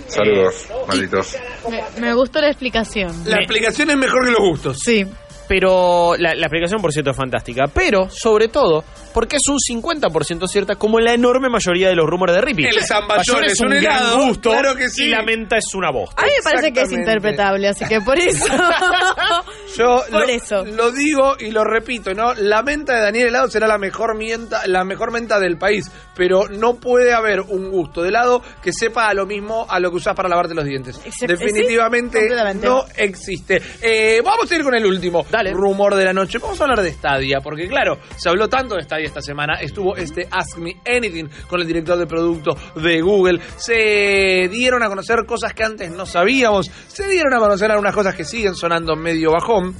Saludos, 0.07 0.67
malditos. 0.88 1.38
Me, 1.69 2.01
me 2.01 2.13
gustó 2.13 2.41
la 2.41 2.48
explicación. 2.48 3.12
La 3.25 3.38
explicación 3.38 3.89
es 3.91 3.98
mejor 3.98 4.25
que 4.25 4.31
los 4.31 4.39
gustos. 4.41 4.77
Sí. 4.83 5.05
Pero 5.48 6.15
la, 6.17 6.33
la 6.36 6.45
explicación, 6.45 6.81
por 6.81 6.91
cierto, 6.91 7.12
es 7.12 7.17
fantástica. 7.17 7.65
Pero, 7.74 8.10
sobre 8.10 8.48
todo, 8.48 8.83
porque 9.13 9.38
es 9.38 9.43
un 9.48 9.58
50% 9.58 10.48
cierta, 10.48 10.75
como 10.75 11.00
la 11.00 11.13
enorme 11.13 11.50
mayoría 11.50 11.89
de 11.89 11.96
los 11.96 12.05
rumores 12.10 12.36
de 12.36 12.41
Rippy. 12.41 12.65
El 12.65 12.84
Zamballón 12.84 13.43
es 13.46 13.60
un 13.60 13.74
helado, 13.74 14.17
gran 14.17 14.27
gusto 14.27 14.50
claro 14.51 14.75
que 14.75 14.89
sí. 14.89 15.05
y 15.05 15.10
la 15.10 15.24
menta 15.24 15.58
es 15.58 15.74
una 15.75 15.91
voz. 15.91 16.10
A 16.17 16.24
mí 16.24 16.29
me 16.38 16.43
parece 16.43 16.74
que 16.74 16.82
es 16.82 16.91
interpretable, 16.91 17.67
así 17.67 17.86
que 17.86 18.01
por 18.01 18.17
eso. 18.17 18.46
Yo 19.77 20.03
Por 20.12 20.27
lo, 20.27 20.27
eso. 20.27 20.65
lo 20.65 20.91
digo 20.91 21.36
y 21.39 21.51
lo 21.51 21.63
repito, 21.63 22.13
¿no? 22.13 22.34
La 22.36 22.62
menta 22.62 22.96
de 22.96 23.01
Daniel 23.01 23.27
Helado 23.29 23.50
será 23.50 23.67
la 23.67 23.77
mejor 23.77 24.15
menta, 24.15 24.67
la 24.67 24.84
mejor 24.84 25.12
menta 25.12 25.39
del 25.39 25.58
país, 25.58 25.89
pero 26.15 26.48
no 26.50 26.75
puede 26.75 27.13
haber 27.13 27.41
un 27.41 27.70
gusto 27.72 28.01
de 28.01 28.10
helado 28.10 28.41
que 28.62 28.72
sepa 28.72 29.08
a 29.08 29.13
lo 29.13 29.25
mismo 29.25 29.65
a 29.70 29.79
lo 29.79 29.89
que 29.89 29.98
usás 29.98 30.15
para 30.15 30.29
lavarte 30.29 30.53
los 30.53 30.65
dientes. 30.65 30.98
Exacto. 31.03 31.27
Definitivamente 31.27 32.27
Sí, 32.27 32.34
no 32.62 32.86
existe. 32.96 33.62
Eh, 33.82 34.22
vamos 34.24 34.51
a 34.51 34.55
ir 34.55 34.63
con 34.63 34.75
el 34.75 34.86
último 34.86 35.25
Dale. 35.29 35.51
rumor 35.51 35.96
de 35.96 36.05
la 36.05 36.13
noche. 36.13 36.38
Vamos 36.38 36.60
a 36.60 36.63
hablar 36.63 36.82
de 36.82 36.91
Stadia, 36.91 37.41
porque 37.41 37.67
claro, 37.67 37.98
se 38.15 38.29
habló 38.29 38.48
tanto 38.48 38.75
de 38.75 38.84
Stadia 38.84 39.02
esta 39.05 39.22
semana. 39.22 39.53
Estuvo 39.62 39.95
este 39.95 40.27
Ask 40.31 40.57
Me 40.57 40.75
Anything 40.86 41.27
con 41.50 41.62
el 41.62 41.67
director 41.67 41.98
de 41.98 42.05
producto 42.07 42.57
de 42.75 43.01
Google. 43.01 43.39
Se 43.57 44.48
dieron 44.51 44.83
a 44.83 44.88
conocer 44.88 45.25
cosas 45.25 45.53
que 45.53 45.63
antes 45.63 45.91
no 45.91 46.05
sabíamos. 46.05 46.69
Se 46.88 47.07
dieron 47.07 47.33
a 47.33 47.39
conocer 47.39 47.72
algunas 47.72 47.93
cosas 47.93 48.15
que 48.15 48.24
siguen 48.24 48.55
sonando 48.55 48.95
medio 48.95 49.31
bajón. 49.31 49.75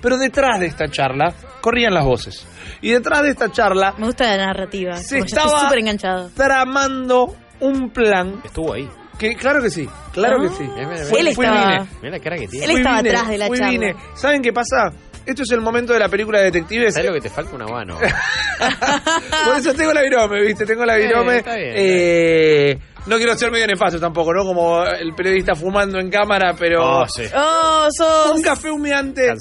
Pero 0.00 0.18
detrás 0.18 0.58
de 0.58 0.66
esta 0.66 0.88
charla 0.88 1.32
corrían 1.60 1.94
las 1.94 2.04
voces. 2.04 2.46
Y 2.80 2.90
detrás 2.90 3.22
de 3.22 3.30
esta 3.30 3.50
charla 3.52 3.94
Me 3.98 4.06
gusta 4.06 4.24
la 4.36 4.46
narrativa. 4.46 4.96
se 4.96 5.18
estoy 5.18 5.38
estaba 5.40 5.60
súper 5.60 5.78
enganchado. 5.78 6.30
tramando 6.34 7.36
un 7.60 7.90
plan 7.90 8.40
Estuvo 8.44 8.72
ahí. 8.74 8.88
que, 9.16 9.36
claro 9.36 9.62
que 9.62 9.70
sí, 9.70 9.88
claro 10.12 10.38
Ah. 10.40 10.42
que 10.42 10.56
sí. 10.56 10.64
Mira, 10.64 10.88
mira, 10.88 11.04
Fui- 11.04 11.20
Él 11.20 11.28
estaba-. 11.28 11.86
Mira 12.02 12.16
la 12.16 12.18
cara 12.20 12.36
que 12.36 12.48
tiene. 12.48 12.64
Él 12.64 12.70
estaba 12.78 12.96
vine, 13.02 13.10
atrás 13.10 13.28
de 13.28 13.38
la 13.38 13.46
fui 13.46 13.58
charla. 13.58 13.70
vine. 13.70 13.94
¿Saben 14.14 14.42
qué 14.42 14.52
pasa? 14.52 14.90
Esto 15.26 15.42
es 15.42 15.50
el 15.52 15.60
momento 15.60 15.92
de 15.92 15.98
la 15.98 16.08
película 16.08 16.38
de 16.38 16.44
detectives. 16.46 16.94
¿Sabes 16.94 17.08
lo 17.08 17.14
que 17.14 17.20
te 17.20 17.30
falta? 17.30 17.54
Una 17.54 17.66
mano. 17.66 17.98
Por 19.44 19.56
eso 19.56 19.74
tengo 19.74 19.92
la 19.92 20.02
virome, 20.02 20.40
¿viste? 20.42 20.64
Tengo 20.66 20.84
la 20.84 20.98
Eh, 20.98 21.06
virome. 21.06 21.36
está 21.38 21.54
bien, 21.56 21.72
Eh, 21.76 22.78
no 23.06 23.16
quiero 23.16 23.36
ser 23.36 23.50
medio 23.50 23.66
nefasto 23.66 23.98
tampoco, 23.98 24.32
¿no? 24.32 24.44
Como 24.44 24.84
el 24.84 25.14
periodista 25.14 25.54
fumando 25.54 25.98
en 25.98 26.08
cámara, 26.10 26.54
pero... 26.58 27.00
Oh, 27.02 27.06
sí. 27.08 27.24
Oh, 27.34 27.88
sos. 27.90 28.32
Un 28.36 28.42
café 28.42 28.70
humeante. 28.70 29.32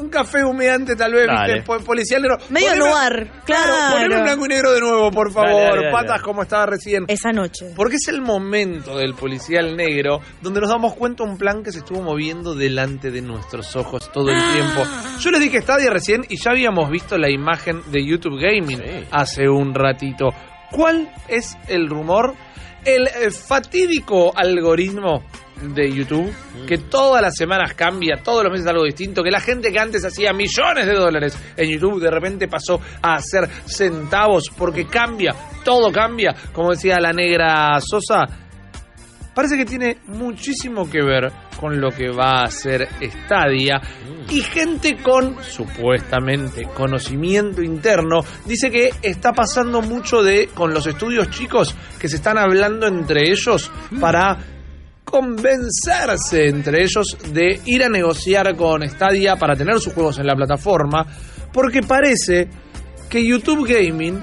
Un 0.00 0.08
café 0.08 0.44
humeante, 0.44 0.94
tal 0.96 1.12
vez, 1.12 1.26
Dale. 1.26 1.54
¿viste? 1.54 1.66
Po- 1.66 1.78
Policial 1.84 2.22
negro. 2.22 2.38
Medio 2.50 2.70
Poneme- 2.72 2.78
noir, 2.78 3.30
claro. 3.44 3.72
Poneme 3.92 4.14
en 4.16 4.22
blanco 4.22 4.44
y 4.44 4.48
negro 4.48 4.72
de 4.72 4.80
nuevo, 4.80 5.10
por 5.10 5.32
favor. 5.32 5.50
Dale, 5.50 5.64
dale, 5.64 5.76
dale. 5.86 5.90
Patas 5.92 6.22
como 6.22 6.42
estaba 6.42 6.66
recién. 6.66 7.04
Esa 7.08 7.32
noche. 7.32 7.72
Porque 7.74 7.96
es 7.96 8.08
el 8.08 8.20
momento 8.22 8.96
del 8.96 9.14
policial 9.14 9.76
negro 9.76 10.20
donde 10.40 10.60
nos 10.60 10.70
damos 10.70 10.94
cuenta 10.94 11.24
un 11.24 11.36
plan 11.36 11.62
que 11.62 11.72
se 11.72 11.78
estuvo 11.78 12.02
moviendo 12.02 12.54
delante 12.54 13.10
de 13.10 13.20
nuestros 13.22 13.74
ojos 13.76 14.10
todo 14.12 14.30
el 14.30 14.40
tiempo. 14.52 14.82
Yo 15.20 15.30
les 15.30 15.40
dije 15.40 15.60
Stadia 15.62 15.90
recién 15.90 16.24
y 16.28 16.36
ya 16.36 16.52
habíamos 16.52 16.88
visto 16.90 17.18
la 17.18 17.30
imagen 17.30 17.82
de 17.90 18.04
YouTube 18.04 18.38
Gaming 18.40 18.78
Sí. 18.78 19.06
hace 19.10 19.48
un 19.48 19.74
ratito. 19.74 20.28
¿Cuál 20.70 21.12
es 21.28 21.56
el 21.68 21.88
rumor? 21.88 22.34
El 22.84 23.06
eh, 23.06 23.30
fatídico 23.30 24.32
algoritmo 24.36 25.24
de 25.62 25.92
YouTube 25.92 26.32
que 26.66 26.78
todas 26.78 27.22
las 27.22 27.36
semanas 27.36 27.74
cambia, 27.74 28.20
todos 28.22 28.42
los 28.42 28.52
meses 28.52 28.66
algo 28.66 28.84
distinto, 28.84 29.22
que 29.22 29.30
la 29.30 29.40
gente 29.40 29.72
que 29.72 29.78
antes 29.78 30.04
hacía 30.04 30.32
millones 30.32 30.86
de 30.86 30.94
dólares 30.94 31.38
en 31.56 31.70
YouTube 31.70 32.00
de 32.00 32.10
repente 32.10 32.48
pasó 32.48 32.80
a 33.00 33.14
hacer 33.14 33.48
centavos 33.66 34.50
porque 34.56 34.86
cambia, 34.86 35.34
todo 35.64 35.92
cambia, 35.92 36.34
como 36.52 36.70
decía 36.70 36.98
la 37.00 37.12
negra 37.12 37.78
Sosa, 37.80 38.26
parece 39.34 39.56
que 39.56 39.64
tiene 39.64 39.98
muchísimo 40.08 40.88
que 40.88 41.02
ver 41.02 41.32
con 41.58 41.80
lo 41.80 41.90
que 41.90 42.10
va 42.10 42.40
a 42.40 42.44
hacer 42.44 42.88
Stadia. 43.00 43.80
Y 44.30 44.40
gente 44.40 44.96
con 44.96 45.42
supuestamente 45.42 46.64
conocimiento 46.74 47.62
interno 47.62 48.20
dice 48.46 48.70
que 48.70 48.90
está 49.02 49.32
pasando 49.32 49.82
mucho 49.82 50.22
de 50.22 50.48
con 50.54 50.72
los 50.72 50.86
estudios 50.86 51.30
chicos 51.30 51.74
que 51.98 52.08
se 52.08 52.16
están 52.16 52.38
hablando 52.38 52.86
entre 52.86 53.30
ellos 53.30 53.70
para 54.00 54.38
convencerse 55.04 56.48
entre 56.48 56.82
ellos 56.82 57.18
de 57.32 57.60
ir 57.66 57.84
a 57.84 57.88
negociar 57.88 58.56
con 58.56 58.88
Stadia 58.88 59.36
para 59.36 59.54
tener 59.54 59.78
sus 59.78 59.92
juegos 59.92 60.18
en 60.18 60.26
la 60.26 60.34
plataforma 60.34 61.06
porque 61.52 61.82
parece 61.82 62.48
que 63.10 63.22
YouTube 63.22 63.68
Gaming 63.68 64.18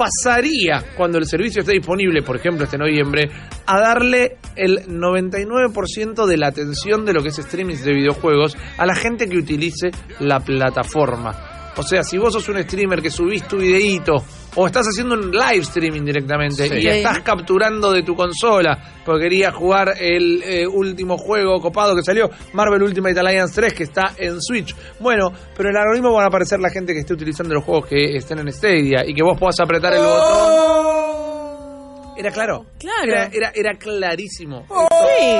pasaría 0.00 0.82
cuando 0.96 1.18
el 1.18 1.26
servicio 1.26 1.60
esté 1.60 1.72
disponible, 1.72 2.22
por 2.22 2.36
ejemplo, 2.36 2.64
este 2.64 2.78
noviembre, 2.78 3.30
a 3.66 3.78
darle 3.78 4.38
el 4.56 4.86
99% 4.86 6.26
de 6.26 6.36
la 6.38 6.46
atención 6.46 7.04
de 7.04 7.12
lo 7.12 7.22
que 7.22 7.28
es 7.28 7.38
streaming 7.38 7.76
de 7.76 7.92
videojuegos 7.92 8.56
a 8.78 8.86
la 8.86 8.94
gente 8.94 9.28
que 9.28 9.36
utilice 9.36 9.90
la 10.18 10.40
plataforma. 10.40 11.49
O 11.76 11.82
sea, 11.82 12.02
si 12.02 12.18
vos 12.18 12.32
sos 12.32 12.48
un 12.48 12.62
streamer 12.62 13.00
que 13.00 13.10
subís 13.10 13.46
tu 13.46 13.56
videíto 13.58 14.16
o 14.56 14.66
estás 14.66 14.86
haciendo 14.88 15.14
un 15.14 15.30
live 15.30 15.58
streaming 15.62 16.04
directamente 16.04 16.68
Sí. 16.68 16.74
y 16.74 16.86
estás 16.88 17.20
capturando 17.20 17.92
de 17.92 18.02
tu 18.02 18.14
consola 18.16 18.76
porque 19.04 19.24
querías 19.24 19.54
jugar 19.54 19.94
el 19.98 20.42
eh, 20.44 20.66
último 20.66 21.16
juego 21.16 21.60
copado 21.60 21.94
que 21.96 22.02
salió, 22.02 22.28
Marvel 22.52 22.82
Ultimate 22.82 23.18
Alliance 23.18 23.54
3, 23.54 23.72
que 23.74 23.84
está 23.84 24.14
en 24.18 24.40
Switch. 24.40 24.74
Bueno, 24.98 25.32
pero 25.56 25.68
en 25.70 25.76
el 25.76 25.80
algoritmo 25.82 26.12
van 26.12 26.24
a 26.24 26.28
aparecer 26.28 26.60
la 26.60 26.70
gente 26.70 26.92
que 26.92 27.00
esté 27.00 27.14
utilizando 27.14 27.54
los 27.54 27.64
juegos 27.64 27.86
que 27.86 28.16
estén 28.16 28.38
en 28.40 28.52
Stadia 28.52 29.04
y 29.06 29.14
que 29.14 29.22
vos 29.22 29.38
puedas 29.38 29.58
apretar 29.60 29.92
el 29.94 30.00
botón. 30.00 30.99
Era 32.20 32.30
claro. 32.32 32.66
Claro. 32.78 33.10
Era, 33.10 33.30
era, 33.32 33.52
era 33.54 33.78
clarísimo. 33.78 34.66
Sí. 34.68 35.36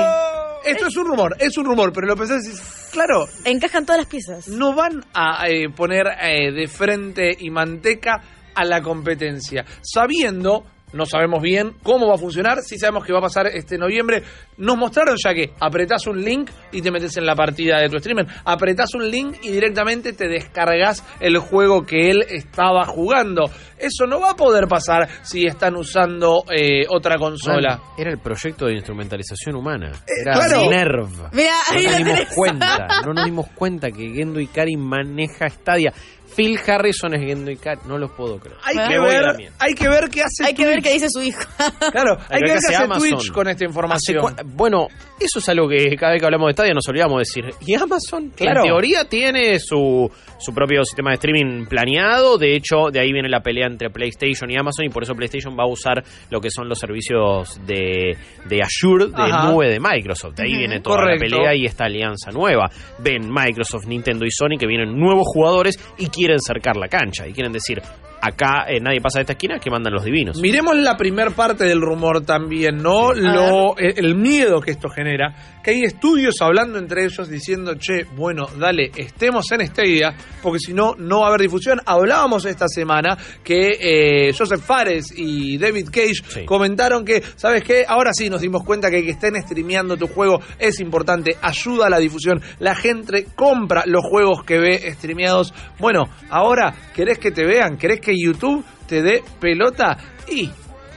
Esto 0.65 0.87
es 0.87 0.97
un 0.97 1.05
rumor, 1.07 1.35
es 1.39 1.57
un 1.57 1.65
rumor, 1.65 1.91
pero 1.93 2.07
lo 2.07 2.15
pensás 2.15 2.45
y 2.47 2.91
claro, 2.91 3.27
Encajan 3.45 3.85
todas 3.85 4.01
las 4.01 4.07
piezas. 4.07 4.47
no 4.47 4.73
van 4.73 5.03
a 5.13 5.47
eh, 5.47 5.69
poner 5.75 6.05
eh, 6.21 6.51
de 6.51 6.67
frente 6.67 7.31
y 7.39 7.49
manteca 7.49 8.21
a 8.53 8.65
la 8.65 8.81
competencia, 8.81 9.65
sabiendo, 9.81 10.65
no 10.93 11.05
sabemos 11.05 11.41
bien 11.41 11.73
cómo 11.83 12.07
va 12.07 12.15
a 12.15 12.17
funcionar, 12.17 12.59
sí 12.61 12.77
sabemos 12.77 13.05
que 13.05 13.13
va 13.13 13.19
a 13.19 13.23
pasar 13.23 13.47
este 13.47 13.77
noviembre. 13.77 14.23
Nos 14.57 14.77
mostraron 14.77 15.15
ya 15.23 15.33
que 15.33 15.53
apretás 15.59 16.05
un 16.07 16.21
link 16.21 16.49
y 16.71 16.81
te 16.81 16.91
metes 16.91 17.15
en 17.17 17.25
la 17.25 17.35
partida 17.35 17.79
de 17.79 17.89
tu 17.89 17.97
streamer, 17.99 18.27
apretás 18.45 18.93
un 18.95 19.09
link 19.09 19.37
y 19.43 19.51
directamente 19.51 20.13
te 20.13 20.27
descargas 20.27 21.03
el 21.19 21.37
juego 21.37 21.83
que 21.85 22.09
él 22.09 22.25
estaba 22.29 22.85
jugando. 22.85 23.49
Eso 23.77 24.05
no 24.05 24.19
va 24.19 24.31
a 24.31 24.35
poder 24.35 24.67
pasar 24.67 25.07
si 25.23 25.45
están 25.45 25.75
usando 25.75 26.43
eh, 26.55 26.85
otra 26.87 27.17
consola. 27.17 27.77
Man, 27.77 27.79
Era 27.97 28.11
el 28.11 28.19
proyecto 28.19 28.67
de 28.67 28.73
instrumentalización 28.75 29.55
humana. 29.55 29.91
Eh, 30.07 30.21
Era 30.21 30.33
claro. 30.33 30.69
NERV. 30.69 31.33
Mirá, 31.33 31.55
no 31.73 31.81
nos 31.81 31.97
dimos 31.97 32.13
tenés. 32.15 32.35
cuenta. 32.35 32.87
No 33.05 33.13
nos 33.13 33.25
dimos 33.25 33.47
cuenta 33.55 33.89
que 33.91 34.09
Gendo 34.13 34.39
Ikari 34.39 34.77
maneja 34.77 35.49
Stadia. 35.49 35.91
Phil 36.35 36.59
Harrison 36.65 37.13
es 37.13 37.21
Gendo 37.21 37.51
Ikari. 37.51 37.81
No 37.87 37.97
lo 37.97 38.07
puedo 38.15 38.39
creer. 38.39 38.57
Hay 38.63 38.75
que, 38.87 38.99
ver, 38.99 39.23
hay 39.59 39.73
que 39.73 39.89
ver 39.89 40.09
qué 40.09 40.21
hace 40.23 40.45
Hay 40.45 40.53
que 40.53 40.65
ver 40.65 40.75
Twitch. 40.75 40.85
qué 40.85 40.93
dice 40.93 41.07
su 41.09 41.21
hijo. 41.21 41.39
Claro, 41.91 42.17
hay 42.29 42.39
que 42.41 42.51
ver 42.51 42.59
qué 42.61 42.73
hace 42.73 42.75
Amazon. 42.75 43.09
Twitch 43.09 43.31
con 43.31 43.47
esta 43.49 43.65
información. 43.65 44.35
bueno, 44.45 44.87
eso 45.19 45.39
es 45.39 45.49
algo 45.49 45.67
que 45.67 45.95
cada 45.97 46.13
vez 46.13 46.21
que 46.21 46.25
hablamos 46.25 46.47
de 46.47 46.53
Stadia 46.53 46.73
nos 46.73 46.87
olvidamos 46.87 47.17
de 47.17 47.19
decir. 47.43 47.55
Y 47.65 47.75
Amazon, 47.75 48.29
Claro. 48.35 48.61
en 48.61 48.65
teoría, 48.67 49.05
tiene 49.05 49.59
su, 49.59 50.09
su 50.39 50.53
propio 50.53 50.83
sistema 50.85 51.11
de 51.11 51.15
streaming 51.15 51.65
planeado. 51.67 52.37
De 52.37 52.55
hecho, 52.55 52.89
de 52.91 52.99
ahí 52.99 53.11
viene 53.11 53.29
la 53.29 53.41
pelea 53.41 53.67
entre 53.67 53.89
PlayStation 53.89 54.49
y 54.49 54.57
Amazon. 54.57 54.85
Y 54.85 54.89
por 54.89 55.03
eso 55.03 55.13
PlayStation 55.15 55.55
va 55.57 55.63
a 55.63 55.67
usar 55.67 56.03
lo 56.29 56.39
que 56.39 56.49
son 56.49 56.69
los 56.69 56.79
servicios 56.79 57.59
de, 57.65 58.15
de 58.47 58.61
Azure, 58.61 59.07
de 59.07 59.13
Ajá. 59.21 59.51
nube 59.51 59.67
de 59.69 59.79
Microsoft. 59.79 60.35
De 60.35 60.43
ahí 60.43 60.55
viene 60.57 60.79
toda 60.79 60.97
Correcto. 60.97 61.25
la 61.25 61.37
pelea 61.37 61.55
y 61.55 61.65
esta 61.65 61.85
alianza 61.85 62.31
nueva. 62.31 62.69
Ven 62.99 63.29
Microsoft, 63.31 63.85
Nintendo 63.87 64.25
y 64.25 64.31
Sony 64.31 64.57
que 64.59 64.67
vienen 64.67 64.97
nuevos 64.97 65.25
jugadores 65.27 65.77
y 65.97 66.07
quieren 66.21 66.39
cercar 66.39 66.77
la 66.77 66.87
cancha. 66.87 67.27
Y 67.27 67.33
quieren 67.33 67.51
decir, 67.51 67.81
acá 68.21 68.65
eh, 68.67 68.79
nadie 68.79 69.01
pasa 69.01 69.19
de 69.19 69.23
esta 69.23 69.33
esquina, 69.33 69.57
que 69.57 69.71
mandan 69.71 69.93
los 69.93 70.03
divinos. 70.03 70.39
Miremos 70.39 70.77
la 70.77 70.95
primer 70.95 71.31
parte 71.31 71.63
del 71.65 71.81
rumor 71.81 72.23
también, 72.23 72.77
¿no? 72.77 73.11
Lo, 73.13 73.75
el, 73.77 74.05
el 74.05 74.15
miedo 74.15 74.61
que 74.61 74.71
esto 74.71 74.87
genera. 74.89 75.33
Que 75.63 75.71
hay 75.71 75.83
estudios 75.83 76.35
hablando 76.41 76.79
entre 76.79 77.05
ellos 77.05 77.29
diciendo, 77.29 77.75
che, 77.75 78.05
bueno, 78.15 78.45
dale, 78.57 78.91
estemos 78.95 79.51
en 79.51 79.67
Stadia, 79.67 80.15
porque 80.41 80.59
si 80.59 80.73
no, 80.73 80.95
no 80.97 81.19
va 81.19 81.25
a 81.25 81.29
haber 81.29 81.41
difusión. 81.41 81.79
Hablábamos 81.85 82.45
esta 82.45 82.67
semana 82.67 83.17
que 83.43 83.77
eh, 83.79 84.33
Joseph 84.35 84.61
Fares 84.61 85.13
y 85.15 85.57
David 85.57 85.89
Cage 85.91 86.11
Sí. 86.27 86.45
comentaron 86.45 87.05
que, 87.05 87.21
¿sabes 87.35 87.63
qué? 87.63 87.85
Ahora 87.87 88.11
sí 88.13 88.29
nos 88.29 88.41
dimos 88.41 88.63
cuenta 88.63 88.89
que 88.89 89.03
que 89.03 89.11
estén 89.11 89.35
streameando 89.41 89.97
tu 89.97 90.07
juego 90.07 90.39
es 90.59 90.79
importante, 90.79 91.35
ayuda 91.41 91.87
a 91.87 91.89
la 91.89 91.99
difusión. 91.99 92.41
La 92.59 92.75
gente 92.75 93.27
compra 93.35 93.83
los 93.85 94.03
juegos 94.03 94.43
que 94.43 94.57
ve 94.59 94.91
streameados. 94.93 95.53
Bueno, 95.79 96.05
ahora, 96.29 96.73
¿querés 96.95 97.17
que 97.19 97.31
te 97.31 97.45
vean? 97.45 97.77
¿Querés 97.77 97.99
que 97.99 98.13
YouTube 98.15 98.63
te 98.87 99.01
dé 99.01 99.23
pelota? 99.39 99.97
Y 100.27 100.49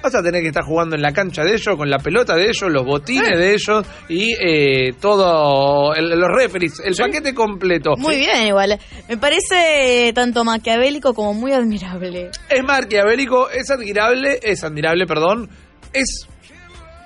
vas 0.05 0.15
a 0.15 0.23
tener 0.23 0.43
que 0.43 0.49
estar 0.49 0.63
jugando 0.65 0.95
en 0.97 1.03
la 1.03 1.13
cancha 1.13 1.43
de 1.43 1.55
ellos, 1.55 1.77
con 1.77 1.89
la 1.91 1.99
pelota 1.99 2.37
de 2.37 2.45
ellos, 2.45 2.71
los 2.71 2.85
botines 2.85 3.39
de 3.39 3.55
ellos 3.55 3.87
y 4.09 4.35
eh, 4.35 4.93
todo, 5.01 5.95
el- 5.95 6.11
los 6.11 6.29
referees, 6.31 6.81
el 6.85 6.95
paquete 6.95 7.35
completo. 7.35 7.95
Muy 7.97 8.17
bien, 8.17 8.47
igual. 8.49 8.79
Me 9.09 9.17
parece 9.17 10.13
tanto 10.15 10.45
maquiavélico 10.45 11.15
como 11.15 11.33
muy 11.35 11.53
admirable. 11.53 12.31
Es 12.49 12.63
maquiavélico, 12.63 13.49
es 13.51 13.71
admirable, 13.71 14.39
es 14.43 14.63
admirable, 14.63 15.07
perdón, 15.07 15.49
es 15.93 16.27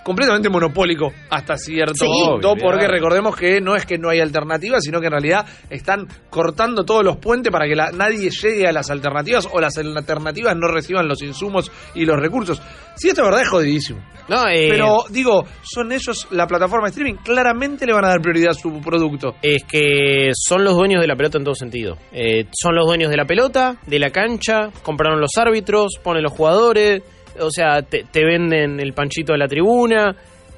completamente 0.08 0.48
monopólico 0.48 1.12
hasta 1.30 1.56
cierto 1.56 1.94
Sí. 1.94 2.06
punto, 2.06 2.50
Obvio, 2.52 2.62
porque 2.64 2.88
recordemos 2.88 3.36
que 3.36 3.60
no 3.60 3.76
es 3.76 3.86
que 3.86 3.98
no 3.98 4.08
hay 4.10 4.20
alternativas, 4.20 4.82
sino 4.82 5.00
que 5.00 5.06
en 5.06 5.12
realidad 5.12 5.46
están 5.70 6.06
cortando 6.30 6.84
todos 6.84 7.04
los 7.04 7.18
puentes 7.18 7.52
para 7.52 7.66
que 7.66 7.76
la- 7.76 7.92
nadie 7.92 8.30
llegue 8.30 8.66
a 8.66 8.72
las 8.72 8.90
alternativas 8.90 9.48
o 9.52 9.60
las 9.60 9.78
alternativas 9.78 10.56
no 10.56 10.66
reciban 10.68 11.06
los 11.06 11.22
insumos 11.22 11.70
y 11.94 12.04
los 12.04 12.18
recursos. 12.18 12.60
Si 12.96 13.08
esto 13.08 13.20
es 13.22 13.26
verdad, 13.28 13.42
es 13.42 13.48
jodidísimo. 13.48 14.00
No, 14.28 14.46
eh, 14.48 14.68
Pero 14.70 15.04
digo, 15.10 15.44
son 15.62 15.92
ellos 15.92 16.26
la 16.32 16.46
plataforma 16.46 16.86
de 16.88 16.90
streaming, 16.90 17.14
claramente 17.22 17.86
le 17.86 17.92
van 17.92 18.04
a 18.04 18.08
dar 18.08 18.20
prioridad 18.20 18.50
a 18.50 18.54
su 18.54 18.80
producto. 18.80 19.36
Es 19.40 19.62
que 19.64 20.30
son 20.34 20.64
los 20.64 20.74
dueños 20.74 21.00
de 21.00 21.06
la 21.06 21.16
pelota 21.16 21.38
en 21.38 21.44
todo 21.44 21.54
sentido. 21.54 21.96
Eh, 22.12 22.46
son 22.52 22.74
los 22.74 22.86
dueños 22.86 23.10
de 23.10 23.16
la 23.16 23.24
pelota, 23.24 23.76
de 23.86 23.98
la 23.98 24.10
cancha, 24.10 24.70
compraron 24.82 25.20
los 25.20 25.30
árbitros, 25.38 25.92
ponen 26.02 26.22
los 26.24 26.32
jugadores, 26.32 27.02
o 27.40 27.50
sea, 27.50 27.82
te, 27.82 28.04
te 28.04 28.24
venden 28.24 28.80
el 28.80 28.92
panchito 28.92 29.32
de 29.32 29.38
la 29.38 29.48
tribuna. 29.48 30.14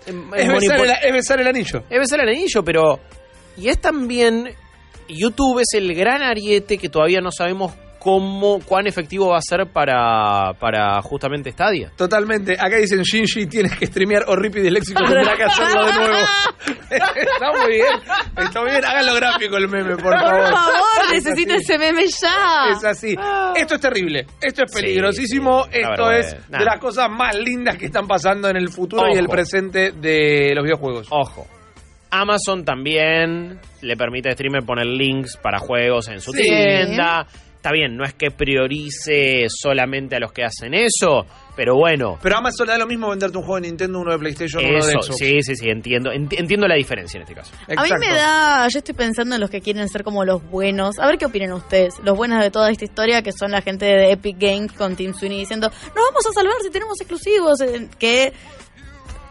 Es, 0.06 0.14
Es 0.36 0.48
besar, 0.48 0.80
el, 0.80 0.90
es 0.90 1.12
besar 1.12 1.40
el 1.40 1.46
anillo. 1.46 1.84
es 1.88 1.98
besar 1.98 2.20
el 2.20 2.28
anillo, 2.28 2.62
pero... 2.64 3.00
Y 3.56 3.68
es 3.68 3.80
también... 3.80 4.48
YouTube 5.08 5.58
es 5.60 5.74
el 5.74 5.92
gran 5.94 6.22
ariete 6.22 6.78
que 6.78 6.88
todavía 6.88 7.20
no 7.20 7.32
sabemos 7.32 7.72
cómo, 8.00 8.58
cuán 8.64 8.86
efectivo 8.86 9.28
va 9.28 9.36
a 9.36 9.42
ser 9.42 9.66
para, 9.72 10.54
para 10.58 11.00
justamente 11.02 11.52
Stadia. 11.52 11.92
Totalmente. 11.96 12.54
Acá 12.58 12.76
dicen 12.78 13.02
Shinji, 13.02 13.46
tienes 13.46 13.76
que 13.78 13.86
streamear 13.86 14.24
o 14.26 14.34
Rippy 14.34 14.60
Disléxico 14.60 15.04
tendrá 15.04 15.36
que 15.36 15.44
hacerlo 15.44 15.84
de 15.86 15.92
nuevo. 15.92 16.16
está 16.90 17.52
muy 17.52 17.72
bien. 17.74 17.86
Está 18.38 18.60
muy 18.62 18.70
bien. 18.70 18.84
Háganlo 18.84 19.14
gráfico 19.14 19.56
el 19.58 19.68
meme, 19.68 19.90
por 19.96 20.02
Por 20.02 20.18
favor. 20.18 20.50
favor, 20.50 20.74
Es 21.12 21.24
necesito 21.24 21.52
así. 21.54 21.62
ese 21.62 21.78
meme 21.78 22.06
ya. 22.06 22.70
Es 22.72 22.84
así. 22.84 23.16
Esto 23.54 23.74
es 23.74 23.80
terrible. 23.80 24.26
Esto 24.40 24.64
es 24.64 24.72
peligrosísimo. 24.72 25.64
Sí, 25.64 25.70
sí. 25.74 25.78
Esto 25.80 26.10
es 26.10 26.36
de 26.48 26.64
las 26.64 26.80
cosas 26.80 27.08
más 27.10 27.36
lindas 27.36 27.76
que 27.76 27.86
están 27.86 28.06
pasando 28.08 28.48
en 28.48 28.56
el 28.56 28.70
futuro 28.70 29.04
y 29.14 29.18
el 29.18 29.28
presente 29.28 29.92
de 29.92 30.52
los 30.54 30.64
videojuegos. 30.64 31.06
Ojo. 31.10 31.46
Amazon 32.12 32.64
también 32.64 33.60
le 33.82 33.96
permite 33.96 34.30
a 34.30 34.32
streamer 34.32 34.64
poner 34.64 34.86
links 34.86 35.36
para 35.36 35.58
juegos 35.58 36.08
en 36.08 36.20
su 36.20 36.32
Sí. 36.32 36.42
tienda. 36.42 37.26
Está 37.60 37.72
bien, 37.72 37.94
no 37.94 38.04
es 38.06 38.14
que 38.14 38.30
priorice 38.30 39.44
solamente 39.50 40.16
a 40.16 40.18
los 40.18 40.32
que 40.32 40.44
hacen 40.44 40.72
eso, 40.72 41.26
pero 41.54 41.74
bueno. 41.76 42.18
Pero 42.22 42.38
Amazon 42.38 42.66
le 42.66 42.72
da 42.72 42.78
lo 42.78 42.86
mismo 42.86 43.10
venderte 43.10 43.36
un 43.36 43.44
juego 43.44 43.60
de 43.60 43.68
Nintendo, 43.68 43.98
uno 44.00 44.12
de 44.12 44.18
PlayStation, 44.18 44.64
uno 44.64 44.72
de 44.72 44.78
Eso, 44.78 45.02
Xbox. 45.02 45.16
sí, 45.18 45.42
sí, 45.42 45.56
sí, 45.56 45.68
entiendo, 45.68 46.10
ent- 46.10 46.38
entiendo 46.38 46.66
la 46.66 46.76
diferencia 46.76 47.18
en 47.18 47.22
este 47.24 47.34
caso. 47.34 47.52
A 47.76 47.82
mí 47.82 47.90
me 47.90 47.96
Exacto. 48.06 48.14
da, 48.14 48.66
yo 48.72 48.78
estoy 48.78 48.94
pensando 48.94 49.34
en 49.34 49.42
los 49.42 49.50
que 49.50 49.60
quieren 49.60 49.86
ser 49.90 50.04
como 50.04 50.24
los 50.24 50.42
buenos. 50.42 50.98
A 50.98 51.06
ver 51.06 51.18
qué 51.18 51.26
opinan 51.26 51.52
ustedes, 51.52 51.94
los 52.02 52.16
buenos 52.16 52.42
de 52.42 52.50
toda 52.50 52.70
esta 52.70 52.84
historia, 52.86 53.20
que 53.20 53.32
son 53.32 53.50
la 53.50 53.60
gente 53.60 53.84
de 53.84 54.12
Epic 54.12 54.38
Games 54.38 54.72
con 54.72 54.96
Team 54.96 55.12
Sweeney 55.12 55.40
diciendo, 55.40 55.68
nos 55.68 55.94
vamos 55.94 56.26
a 56.30 56.32
salvar 56.32 56.54
si 56.62 56.70
tenemos 56.70 56.98
exclusivos, 56.98 57.58
que 57.98 58.32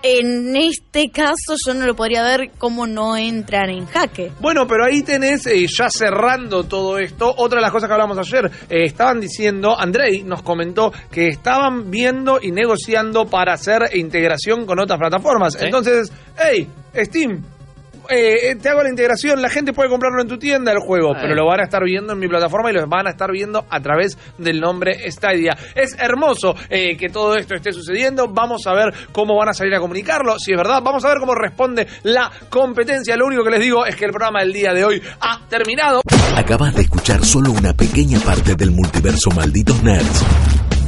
en 0.04 0.56
este 0.56 1.10
caso 1.10 1.56
yo 1.66 1.74
no 1.74 1.86
lo 1.86 1.96
podría 1.96 2.24
ver 2.24 2.52
cómo 2.58 2.88
no 2.88 3.18
entran 3.18 3.70
en 3.70 3.86
jaque. 3.86 4.32
Bueno, 4.40 4.66
pero 4.68 4.86
ahí 4.86 5.04
tenés, 5.04 5.46
eh, 5.48 5.66
ya 5.68 5.90
cerrando 5.90 6.64
todo 6.64 6.98
esto, 6.98 7.34
otra 7.38 7.58
de 7.58 7.62
las 7.64 7.72
cosas 7.72 7.88
que 7.88 7.94
hablamos 7.94 8.18
ayer, 8.18 8.46
eh, 8.70 8.86
estaban 8.86 9.20
diciendo, 9.20 9.78
Andrei 9.78 10.24
nos 10.24 10.42
comentó 10.42 10.92
que 11.12 11.28
estaban 11.28 11.92
viendo 11.92 12.40
y 12.42 12.52
negociando 12.52 13.26
para 13.26 13.54
hacer 13.54 13.90
integración 13.94 14.66
con 14.66 14.80
otras 14.80 15.00
plataformas. 15.00 15.54
Sí. 15.54 15.66
Entonces, 15.66 16.12
hey, 16.38 16.68
Steam. 16.96 17.59
Eh, 18.10 18.56
te 18.62 18.70
hago 18.70 18.84
la 18.84 18.90
integración, 18.90 19.42
la 19.42 19.50
gente 19.50 19.74
puede 19.74 19.90
comprarlo 19.90 20.22
en 20.22 20.28
tu 20.28 20.38
tienda 20.38 20.72
el 20.72 20.80
juego, 20.80 21.14
Eh. 21.16 21.20
pero 21.22 21.36
lo 21.36 21.46
van 21.46 21.60
a 21.62 21.64
estar 21.64 21.84
viendo 21.84 22.14
en 22.14 22.20
mi 22.20 22.28
plataforma 22.28 22.70
y 22.70 22.74
lo 22.74 22.86
van 22.88 23.08
a 23.08 23.12
estar 23.12 23.32
viendo 23.32 23.66
a 23.70 23.80
través 23.82 24.18
del 24.38 24.60
nombre 24.60 25.10
Stadia. 25.12 25.58
Es 25.76 25.96
hermoso 26.00 26.56
eh, 26.70 26.98
que 26.98 27.10
todo 27.10 27.36
esto 27.36 27.56
esté 27.56 27.72
sucediendo. 27.72 28.28
Vamos 28.28 28.66
a 28.68 28.74
ver 28.74 28.94
cómo 29.12 29.36
van 29.38 29.50
a 29.50 29.54
salir 29.54 29.74
a 29.76 29.80
comunicarlo, 29.80 30.38
si 30.40 30.52
es 30.52 30.58
verdad. 30.58 30.82
Vamos 30.84 31.04
a 31.06 31.10
ver 31.10 31.18
cómo 31.20 31.36
responde 31.36 31.88
la 32.04 32.32
competencia. 32.50 33.16
Lo 33.16 33.26
único 33.28 33.44
que 33.44 33.52
les 33.52 33.60
digo 33.62 33.86
es 33.86 33.96
que 33.96 34.06
el 34.06 34.12
programa 34.12 34.40
del 34.42 34.54
día 34.54 34.74
de 34.74 34.84
hoy 34.86 35.02
ha 35.22 35.40
terminado. 35.50 36.02
Acabas 36.36 36.76
de 36.76 36.84
escuchar 36.84 37.24
solo 37.26 37.52
una 37.52 37.74
pequeña 37.74 38.20
parte 38.20 38.56
del 38.56 38.72
multiverso 38.72 39.30
Malditos 39.32 39.82
Nerds. 39.84 40.24